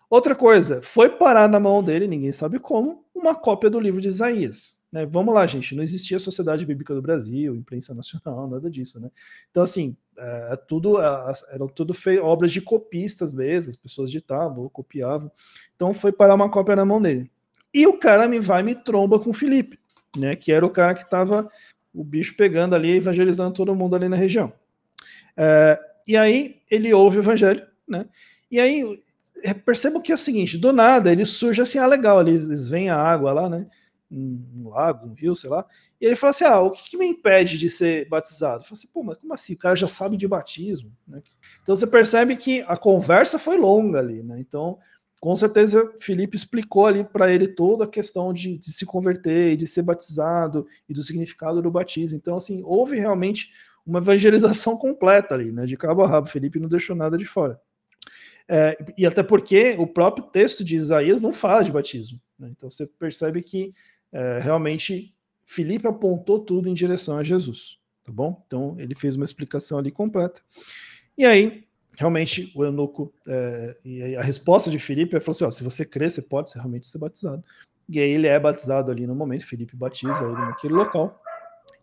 Outra 0.08 0.34
coisa, 0.34 0.82
foi 0.82 1.08
parar 1.08 1.48
na 1.48 1.60
mão 1.60 1.82
dele, 1.82 2.08
ninguém 2.08 2.32
sabe 2.32 2.58
como, 2.58 3.04
uma 3.14 3.34
cópia 3.34 3.70
do 3.70 3.78
livro 3.78 4.00
de 4.00 4.08
Isaías. 4.08 4.74
Né? 4.90 5.06
Vamos 5.06 5.32
lá, 5.32 5.46
gente, 5.46 5.74
não 5.74 5.82
existia 5.82 6.18
Sociedade 6.18 6.66
Bíblica 6.66 6.94
do 6.94 7.02
Brasil, 7.02 7.54
imprensa 7.54 7.94
nacional, 7.94 8.48
nada 8.48 8.68
disso. 8.68 8.98
Né? 8.98 9.08
Então, 9.50 9.62
assim, 9.62 9.96
é, 10.20 10.50
é 10.52 10.56
tudo, 10.56 11.00
é, 11.00 11.32
eram 11.50 11.66
tudo 11.66 11.94
feio, 11.94 12.24
obras 12.24 12.52
de 12.52 12.60
copistas 12.60 13.32
mesmo, 13.32 13.70
as 13.70 13.76
pessoas 13.76 14.10
ditavam 14.10 14.68
copiavam. 14.68 15.30
Então 15.74 15.94
foi 15.94 16.12
parar 16.12 16.34
uma 16.34 16.50
cópia 16.50 16.76
na 16.76 16.84
mão 16.84 17.00
dele. 17.00 17.30
E 17.72 17.86
o 17.86 17.98
cara 17.98 18.28
me 18.28 18.38
vai 18.38 18.62
me 18.62 18.74
tromba 18.74 19.18
com 19.18 19.30
o 19.30 19.34
Felipe, 19.34 19.78
né? 20.16 20.36
Que 20.36 20.52
era 20.52 20.66
o 20.66 20.70
cara 20.70 20.92
que 20.92 21.02
estava 21.02 21.48
o 21.94 22.04
bicho 22.04 22.36
pegando 22.36 22.74
ali, 22.74 22.96
evangelizando 22.96 23.54
todo 23.54 23.74
mundo 23.74 23.96
ali 23.96 24.08
na 24.08 24.16
região. 24.16 24.52
É, 25.36 25.80
e 26.10 26.16
aí 26.16 26.60
ele 26.70 26.92
ouve 26.92 27.18
o 27.18 27.20
evangelho, 27.20 27.66
né? 27.86 28.06
E 28.50 28.58
aí 28.58 29.00
é, 29.42 29.54
percebo 29.54 30.00
que 30.00 30.12
é 30.12 30.14
o 30.14 30.18
seguinte, 30.18 30.58
do 30.58 30.72
nada 30.72 31.10
ele 31.12 31.24
surge 31.24 31.62
assim, 31.62 31.78
ah, 31.78 31.86
legal, 31.86 32.20
eles 32.20 32.68
veem 32.68 32.90
a 32.90 32.96
água 32.96 33.32
lá, 33.32 33.48
né? 33.48 33.66
um, 34.10 34.68
lago, 34.68 35.06
um 35.06 35.14
rio, 35.14 35.36
sei 35.36 35.48
lá. 35.48 35.64
E 36.00 36.06
ele 36.06 36.16
fala 36.16 36.30
assim: 36.30 36.44
ah, 36.44 36.60
o 36.60 36.70
que, 36.70 36.90
que 36.90 36.96
me 36.96 37.06
impede 37.06 37.56
de 37.56 37.70
ser 37.70 38.08
batizado? 38.08 38.62
Eu 38.62 38.64
falo 38.64 38.74
assim, 38.74 38.88
pô, 38.92 39.02
mas 39.02 39.18
como 39.18 39.32
assim? 39.32 39.54
O 39.54 39.58
cara 39.58 39.76
já 39.76 39.86
sabe 39.86 40.16
de 40.16 40.26
batismo, 40.26 40.92
né? 41.06 41.22
Então 41.62 41.76
você 41.76 41.86
percebe 41.86 42.36
que 42.36 42.62
a 42.62 42.76
conversa 42.76 43.38
foi 43.38 43.56
longa 43.56 44.00
ali, 44.00 44.22
né? 44.22 44.40
Então, 44.40 44.78
com 45.20 45.36
certeza, 45.36 45.92
Felipe 46.00 46.36
explicou 46.36 46.86
ali 46.86 47.04
para 47.04 47.30
ele 47.30 47.46
toda 47.46 47.84
a 47.84 47.88
questão 47.88 48.32
de, 48.32 48.56
de, 48.56 48.72
se 48.72 48.86
converter 48.86 49.52
e 49.52 49.56
de 49.56 49.66
ser 49.66 49.82
batizado 49.82 50.66
e 50.88 50.94
do 50.94 51.02
significado 51.02 51.60
do 51.60 51.70
batismo. 51.70 52.16
Então, 52.16 52.36
assim, 52.36 52.62
houve 52.64 52.98
realmente 52.98 53.50
uma 53.86 53.98
evangelização 53.98 54.76
completa 54.76 55.34
ali, 55.34 55.52
né? 55.52 55.66
De 55.66 55.76
cabo 55.76 56.02
a 56.02 56.08
rabo. 56.08 56.28
Felipe 56.28 56.58
não 56.58 56.68
deixou 56.68 56.94
nada 56.94 57.16
de 57.16 57.24
fora. 57.24 57.60
É, 58.48 58.76
e 58.98 59.06
até 59.06 59.22
porque 59.22 59.76
o 59.78 59.86
próprio 59.86 60.26
texto 60.26 60.64
de 60.64 60.74
Isaías 60.74 61.22
não 61.22 61.32
fala 61.32 61.62
de 61.62 61.70
batismo. 61.70 62.20
Né? 62.38 62.48
Então 62.50 62.68
você 62.68 62.86
percebe 62.86 63.42
que 63.42 63.72
é, 64.12 64.40
realmente 64.40 65.14
Felipe 65.44 65.86
apontou 65.86 66.40
tudo 66.40 66.68
em 66.68 66.74
direção 66.74 67.16
a 67.16 67.22
Jesus, 67.22 67.78
tá 68.04 68.12
bom? 68.12 68.42
Então 68.46 68.74
ele 68.78 68.94
fez 68.94 69.14
uma 69.14 69.24
explicação 69.24 69.78
ali 69.78 69.90
completa. 69.90 70.40
E 71.16 71.24
aí, 71.24 71.64
realmente, 71.96 72.50
o 72.54 72.64
eunuco, 72.64 73.12
é, 73.28 73.76
e 73.84 74.16
a 74.16 74.22
resposta 74.22 74.70
de 74.70 74.78
Felipe 74.78 75.16
é: 75.16 75.20
falou 75.20 75.32
assim, 75.32 75.44
ó, 75.44 75.50
se 75.50 75.62
você 75.62 75.84
crer, 75.84 76.10
você 76.10 76.22
pode 76.22 76.52
realmente 76.54 76.86
ser 76.86 76.98
batizado. 76.98 77.44
E 77.88 78.00
aí 78.00 78.10
ele 78.10 78.26
é 78.26 78.38
batizado 78.38 78.90
ali 78.90 79.06
no 79.06 79.14
momento, 79.14 79.46
Felipe 79.46 79.76
batiza 79.76 80.24
ele 80.24 80.32
naquele 80.32 80.74
local. 80.74 81.20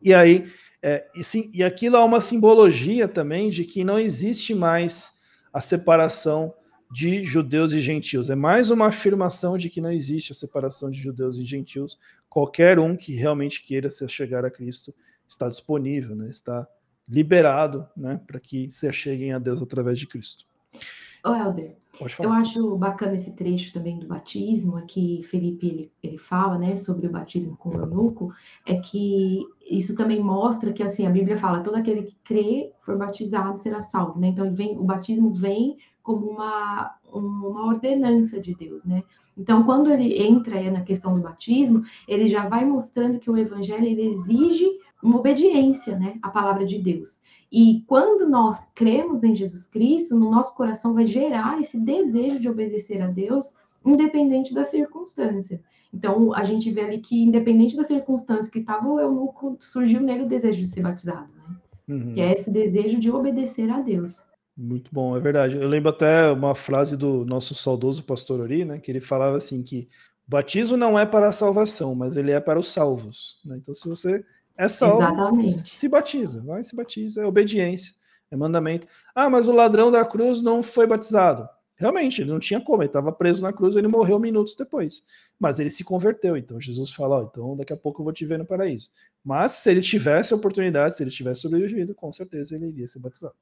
E 0.02 0.14
aí, 0.14 0.50
é, 0.82 1.08
e, 1.16 1.24
sim, 1.24 1.50
e 1.54 1.63
aquilo 1.63 1.96
é 1.96 2.04
uma 2.04 2.22
simbologia 2.22 3.08
também 3.08 3.50
de 3.50 3.66
que 3.66 3.84
não 3.84 4.00
existe 4.00 4.54
mais 4.54 5.13
a 5.52 5.60
separação 5.60 6.54
de 6.92 7.24
judeus 7.24 7.74
e 7.74 7.82
gentios. 7.82 8.30
É 8.30 8.36
mais 8.36 8.70
uma 8.70 8.88
afirmação 8.88 9.58
de 9.58 9.70
que 9.70 9.82
não 9.82 9.92
existe 9.92 10.32
a 10.32 10.36
separação 10.36 10.90
de 10.90 11.00
judeus 11.00 11.38
e 11.38 11.44
gentios. 11.44 12.00
Qualquer 12.30 12.80
um 12.80 12.96
que 12.96 13.13
realmente 13.16 13.63
queira 13.63 13.92
se 13.92 14.08
chegar 14.08 14.46
a 14.46 14.52
Cristo 14.52 14.94
está 15.28 15.50
disponível, 15.50 16.16
né? 16.16 16.30
está 16.30 16.68
liberado 17.08 17.88
né? 17.96 18.22
para 18.26 18.40
que 18.40 18.72
se 18.72 18.88
acheguem 18.88 19.34
a 19.34 19.40
Deus 19.40 19.62
através 19.62 20.00
de 20.00 20.08
Cristo. 20.08 20.46
Ô, 21.26 21.34
Helder, 21.34 21.76
eu 22.20 22.32
acho 22.32 22.76
bacana 22.78 23.16
esse 23.16 23.32
trecho 23.32 23.74
também 23.74 23.98
do 24.00 24.08
batismo, 24.08 24.78
aqui 24.78 25.24
Felipe 25.24 25.68
ele, 25.68 25.92
ele 26.02 26.18
fala, 26.18 26.58
né, 26.58 26.76
sobre 26.76 27.08
o 27.08 27.12
batismo 27.12 27.58
com 27.58 27.70
o 27.70 27.82
eunuco, 27.82 28.34
é 28.66 28.76
que 28.76 29.46
isso 29.70 29.96
também 29.96 30.22
mostra 30.22 30.74
que, 30.74 30.84
assim, 30.84 31.06
a 31.06 31.10
Bíblia 31.10 31.38
fala, 31.38 31.62
todo 31.62 31.76
aquele 31.76 32.04
que 32.04 32.16
crê, 32.24 32.72
for 32.82 32.98
batizado, 32.98 33.58
será 33.58 33.82
salvo, 33.82 34.20
né, 34.20 34.28
então 34.28 34.54
vem, 34.54 34.78
o 34.78 34.84
batismo 34.84 35.32
vem 35.32 35.78
como 36.04 36.26
uma, 36.30 36.96
uma 37.12 37.68
ordenança 37.68 38.40
de 38.40 38.56
Deus, 38.56 38.86
né? 38.86 39.04
Então, 39.38 39.64
quando 39.64 39.92
ele 39.92 40.18
entra 40.20 40.72
na 40.72 40.82
questão 40.82 41.14
do 41.14 41.22
batismo, 41.22 41.84
ele 42.08 42.30
já 42.30 42.48
vai 42.48 42.64
mostrando 42.64 43.20
que 43.20 43.30
o 43.30 43.38
evangelho 43.38 43.86
ele 43.86 44.10
exige 44.10 44.66
uma 45.02 45.20
obediência, 45.20 45.98
né, 45.98 46.18
à 46.22 46.30
palavra 46.30 46.66
de 46.66 46.80
Deus. 46.80 47.20
E 47.52 47.84
quando 47.88 48.28
nós 48.28 48.68
cremos 48.76 49.24
em 49.24 49.36
Jesus 49.36 49.68
Cristo, 49.68 50.18
no 50.18 50.30
nosso 50.30 50.54
coração 50.56 50.94
vai 50.94 51.06
gerar 51.06 51.60
esse 51.62 51.80
desejo 51.80 52.40
de 52.40 52.50
obedecer 52.50 53.02
a 53.02 53.08
Deus, 53.08 53.56
independente 53.86 54.54
da 54.54 54.66
circunstância. 54.66 55.62
Então, 55.94 56.34
a 56.34 56.44
gente 56.44 56.70
vê 56.72 56.82
ali 56.82 57.00
que, 57.00 57.24
independente 57.24 57.76
da 57.76 57.84
circunstância 57.84 58.52
que 58.52 58.60
estava 58.60 58.88
o 58.88 59.00
eunuco, 59.00 59.58
surgiu 59.62 60.02
nele 60.02 60.24
o 60.24 60.28
desejo 60.28 60.62
de 60.62 60.68
ser 60.68 60.82
batizado, 60.82 61.30
né? 61.38 61.56
Uhum. 61.88 62.14
Que 62.14 62.20
é 62.20 62.34
esse 62.34 62.52
desejo 62.52 63.00
de 63.00 63.10
obedecer 63.10 63.70
a 63.70 63.80
Deus. 63.80 64.22
Muito 64.58 64.90
bom, 64.92 65.16
é 65.16 65.20
verdade. 65.20 65.56
Eu 65.56 65.68
lembro 65.68 65.90
até 65.90 66.32
uma 66.32 66.54
frase 66.56 66.98
do 66.98 67.24
nosso 67.24 67.56
saudoso 67.56 68.04
pastor 68.04 68.42
Ori, 68.42 68.66
né, 68.66 68.80
que 68.80 68.92
ele 68.92 69.00
falava 69.00 69.38
assim 69.38 69.62
que 69.62 69.88
batismo 70.28 70.76
não 70.76 70.98
é 70.98 71.06
para 71.06 71.30
a 71.30 71.32
salvação, 71.32 71.96
mas 71.96 72.18
ele 72.18 72.32
é 72.32 72.40
para 72.40 72.60
os 72.60 72.68
salvos. 72.72 73.40
Né? 73.46 73.58
Então, 73.58 73.74
se 73.74 73.88
você 73.88 74.26
é 74.58 74.67
salvo, 74.67 75.41
se 75.43 75.88
batiza, 75.88 76.41
vai 76.41 76.63
se 76.63 76.76
batiza, 76.76 77.22
é 77.22 77.26
obediência, 77.26 77.93
é 78.32 78.36
mandamento. 78.36 78.88
Ah, 79.13 79.30
mas 79.30 79.48
o 79.48 79.54
ladrão 79.54 79.91
da 79.91 80.04
cruz 80.04 80.41
não 80.41 80.63
foi 80.63 80.88
batizado. 80.88 81.48
Realmente, 81.80 82.22
ele 82.22 82.32
não 82.32 82.39
tinha 82.39 82.60
como, 82.60 82.82
ele 82.82 82.89
estava 82.89 83.12
preso 83.12 83.43
na 83.43 83.54
cruz, 83.54 83.76
ele 83.76 83.88
morreu 83.88 84.17
minutos 84.17 84.56
depois. 84.56 85.04
Mas 85.39 85.60
ele 85.60 85.70
se 85.70 85.84
converteu, 85.84 86.36
então 86.36 86.60
Jesus 86.60 86.91
fala: 86.91 87.22
oh, 87.22 87.30
então 87.32 87.56
daqui 87.56 87.72
a 87.72 87.78
pouco 87.78 88.02
eu 88.02 88.04
vou 88.04 88.12
te 88.12 88.26
ver 88.26 88.39
no 88.39 88.46
paraíso. 88.46 88.89
Mas 89.24 89.52
se 89.52 89.70
ele 89.70 89.82
tivesse 89.82 90.34
a 90.34 90.38
oportunidade, 90.38 90.98
se 90.98 91.04
ele 91.04 91.12
tivesse 91.12 91.41
sobrevivido, 91.41 91.93
com 91.93 92.12
certeza 92.12 92.56
ele 92.56 92.67
iria 92.70 92.88
ser 92.88 92.98
batizado. 92.98 93.36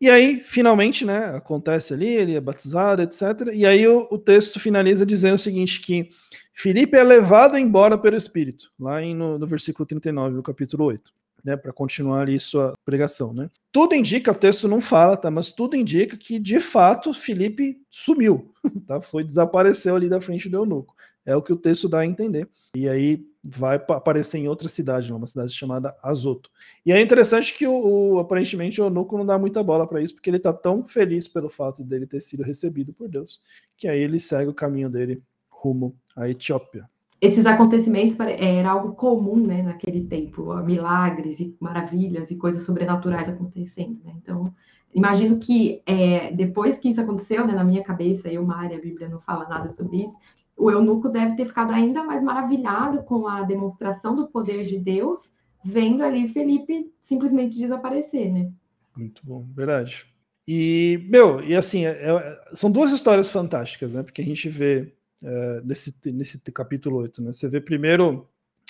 E 0.00 0.08
aí, 0.08 0.40
finalmente, 0.40 1.04
né, 1.04 1.36
acontece 1.36 1.92
ali, 1.92 2.08
ele 2.08 2.34
é 2.34 2.40
batizado, 2.40 3.02
etc. 3.02 3.52
E 3.52 3.66
aí 3.66 3.86
o, 3.86 4.08
o, 4.10 4.16
texto 4.16 4.58
finaliza 4.58 5.04
dizendo 5.04 5.34
o 5.34 5.38
seguinte, 5.38 5.80
que 5.80 6.08
Filipe 6.54 6.96
é 6.96 7.04
levado 7.04 7.58
embora 7.58 7.98
pelo 7.98 8.16
Espírito, 8.16 8.70
lá 8.78 9.02
em, 9.02 9.14
no, 9.14 9.38
no 9.38 9.46
versículo 9.46 9.84
39 9.84 10.36
do 10.36 10.42
capítulo 10.42 10.86
8, 10.86 11.12
né, 11.44 11.54
para 11.54 11.70
continuar 11.70 12.22
ali 12.22 12.40
sua 12.40 12.72
pregação, 12.82 13.34
né. 13.34 13.50
Tudo 13.70 13.94
indica, 13.94 14.32
o 14.32 14.34
texto 14.34 14.66
não 14.66 14.80
fala, 14.80 15.18
tá, 15.18 15.30
mas 15.30 15.50
tudo 15.50 15.76
indica 15.76 16.16
que, 16.16 16.38
de 16.38 16.60
fato, 16.60 17.12
Filipe 17.12 17.76
sumiu, 17.90 18.54
tá, 18.88 19.02
foi, 19.02 19.22
desapareceu 19.22 19.94
ali 19.94 20.08
da 20.08 20.20
frente 20.20 20.48
do 20.48 20.56
eunuco. 20.56 20.94
É 21.26 21.36
o 21.36 21.42
que 21.42 21.52
o 21.52 21.56
texto 21.56 21.90
dá 21.90 22.00
a 22.00 22.06
entender. 22.06 22.48
E 22.74 22.88
aí, 22.88 23.22
vai 23.42 23.76
aparecer 23.76 24.38
em 24.38 24.48
outra 24.48 24.68
cidade, 24.68 25.12
uma 25.12 25.26
cidade 25.26 25.52
chamada 25.52 25.96
Azoto. 26.02 26.50
E 26.84 26.92
é 26.92 27.00
interessante 27.00 27.54
que 27.54 27.66
o, 27.66 28.14
o 28.14 28.18
aparentemente 28.18 28.80
o 28.80 28.86
Onuco 28.86 29.16
não 29.16 29.24
dá 29.24 29.38
muita 29.38 29.62
bola 29.62 29.86
para 29.86 30.02
isso, 30.02 30.14
porque 30.14 30.28
ele 30.28 30.36
está 30.36 30.52
tão 30.52 30.86
feliz 30.86 31.26
pelo 31.26 31.48
fato 31.48 31.82
dele 31.82 32.06
ter 32.06 32.20
sido 32.20 32.42
recebido 32.42 32.92
por 32.92 33.08
Deus, 33.08 33.42
que 33.76 33.88
aí 33.88 34.00
ele 34.00 34.20
segue 34.20 34.50
o 34.50 34.54
caminho 34.54 34.90
dele 34.90 35.22
rumo 35.48 35.96
à 36.14 36.28
Etiópia. 36.28 36.88
Esses 37.20 37.44
acontecimentos 37.44 38.18
era 38.18 38.70
algo 38.70 38.94
comum, 38.94 39.46
né, 39.46 39.62
naquele 39.62 40.04
tempo, 40.04 40.54
milagres 40.62 41.38
e 41.38 41.54
maravilhas 41.60 42.30
e 42.30 42.36
coisas 42.36 42.62
sobrenaturais 42.62 43.28
acontecendo, 43.28 44.00
né? 44.02 44.14
Então, 44.16 44.54
imagino 44.94 45.38
que 45.38 45.82
é, 45.84 46.32
depois 46.32 46.78
que 46.78 46.88
isso 46.88 47.00
aconteceu, 47.00 47.46
né, 47.46 47.52
na 47.52 47.62
minha 47.62 47.82
cabeça, 47.82 48.30
eu, 48.30 48.42
Mária, 48.42 48.78
a 48.78 48.80
Bíblia 48.80 49.06
não 49.06 49.20
fala 49.20 49.46
nada 49.46 49.68
sobre 49.68 50.04
isso, 50.04 50.16
o 50.60 50.70
eunuco 50.70 51.08
deve 51.08 51.36
ter 51.36 51.46
ficado 51.46 51.72
ainda 51.72 52.04
mais 52.04 52.22
maravilhado 52.22 53.02
com 53.04 53.26
a 53.26 53.42
demonstração 53.42 54.14
do 54.14 54.28
poder 54.28 54.66
de 54.66 54.78
Deus, 54.78 55.34
vendo 55.64 56.02
ali 56.02 56.28
Felipe 56.28 56.92
simplesmente 57.00 57.58
desaparecer, 57.58 58.30
né? 58.30 58.50
Muito 58.94 59.22
bom, 59.24 59.46
verdade. 59.54 60.06
E, 60.46 61.06
meu, 61.08 61.42
e 61.42 61.56
assim, 61.56 61.86
é, 61.86 61.90
é, 61.90 62.40
são 62.52 62.70
duas 62.70 62.92
histórias 62.92 63.30
fantásticas, 63.30 63.94
né? 63.94 64.02
Porque 64.02 64.20
a 64.20 64.24
gente 64.24 64.48
vê 64.48 64.92
é, 65.22 65.60
nesse, 65.64 65.94
nesse 66.12 66.38
capítulo 66.52 66.98
8, 66.98 67.22
né? 67.22 67.32
Você 67.32 67.48
vê 67.48 67.60
primeiro 67.60 68.28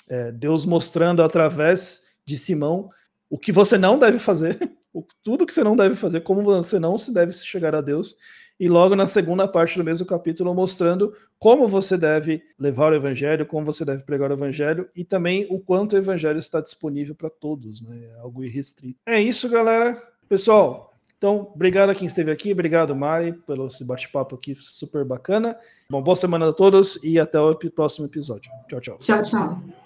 é, 0.09 0.31
Deus 0.31 0.65
mostrando 0.65 1.23
através 1.23 2.09
de 2.25 2.39
Simão 2.39 2.89
o 3.29 3.39
que 3.39 3.51
você 3.51 3.77
não 3.77 3.99
deve 3.99 4.19
fazer, 4.19 4.59
tudo 5.25 5.47
que 5.47 5.55
você 5.55 5.65
não 5.65 5.75
deve 5.75 5.97
fazer, 5.97 6.21
como 6.21 6.43
você 6.43 6.79
não 6.79 6.97
se 6.97 7.13
deve 7.13 7.33
chegar 7.33 7.75
a 7.75 7.81
Deus, 7.81 8.17
e 8.61 8.69
logo 8.69 8.95
na 8.95 9.07
segunda 9.07 9.49
parte 9.49 9.79
do 9.79 9.83
mesmo 9.83 10.07
capítulo 10.07 10.55
mostrando 10.55 11.15
como 11.39 11.67
você 11.67 11.97
deve 11.97 12.43
levar 12.59 12.93
o 12.93 12.95
evangelho, 12.95 13.47
como 13.47 13.65
você 13.65 13.87
deve 13.87 14.05
pregar 14.05 14.31
o 14.31 14.35
evangelho 14.35 14.87
e 14.95 15.03
também 15.03 15.47
o 15.49 15.59
quanto 15.59 15.95
o 15.95 15.97
evangelho 15.97 16.39
está 16.39 16.61
disponível 16.61 17.15
para 17.15 17.31
todos, 17.31 17.81
né? 17.81 18.11
É 18.15 18.21
algo 18.21 18.45
irrestrito. 18.45 19.01
É 19.07 19.19
isso, 19.19 19.49
galera. 19.49 20.01
Pessoal, 20.29 20.95
então, 21.17 21.51
obrigado 21.55 21.91
a 21.91 21.95
quem 21.95 22.07
esteve 22.07 22.31
aqui, 22.31 22.53
obrigado, 22.53 22.95
Mari, 22.95 23.33
pelo 23.47 23.67
esse 23.67 23.83
bate-papo 23.83 24.35
aqui 24.35 24.55
super 24.55 25.05
bacana. 25.05 25.57
Bom, 25.89 26.03
boa 26.03 26.17
semana 26.17 26.51
a 26.51 26.53
todos 26.53 27.03
e 27.03 27.19
até 27.19 27.41
o 27.41 27.55
próximo 27.55 28.07
episódio. 28.07 28.51
Tchau, 28.69 28.81
tchau. 28.81 28.99
Tchau, 28.99 29.23
tchau. 29.25 29.80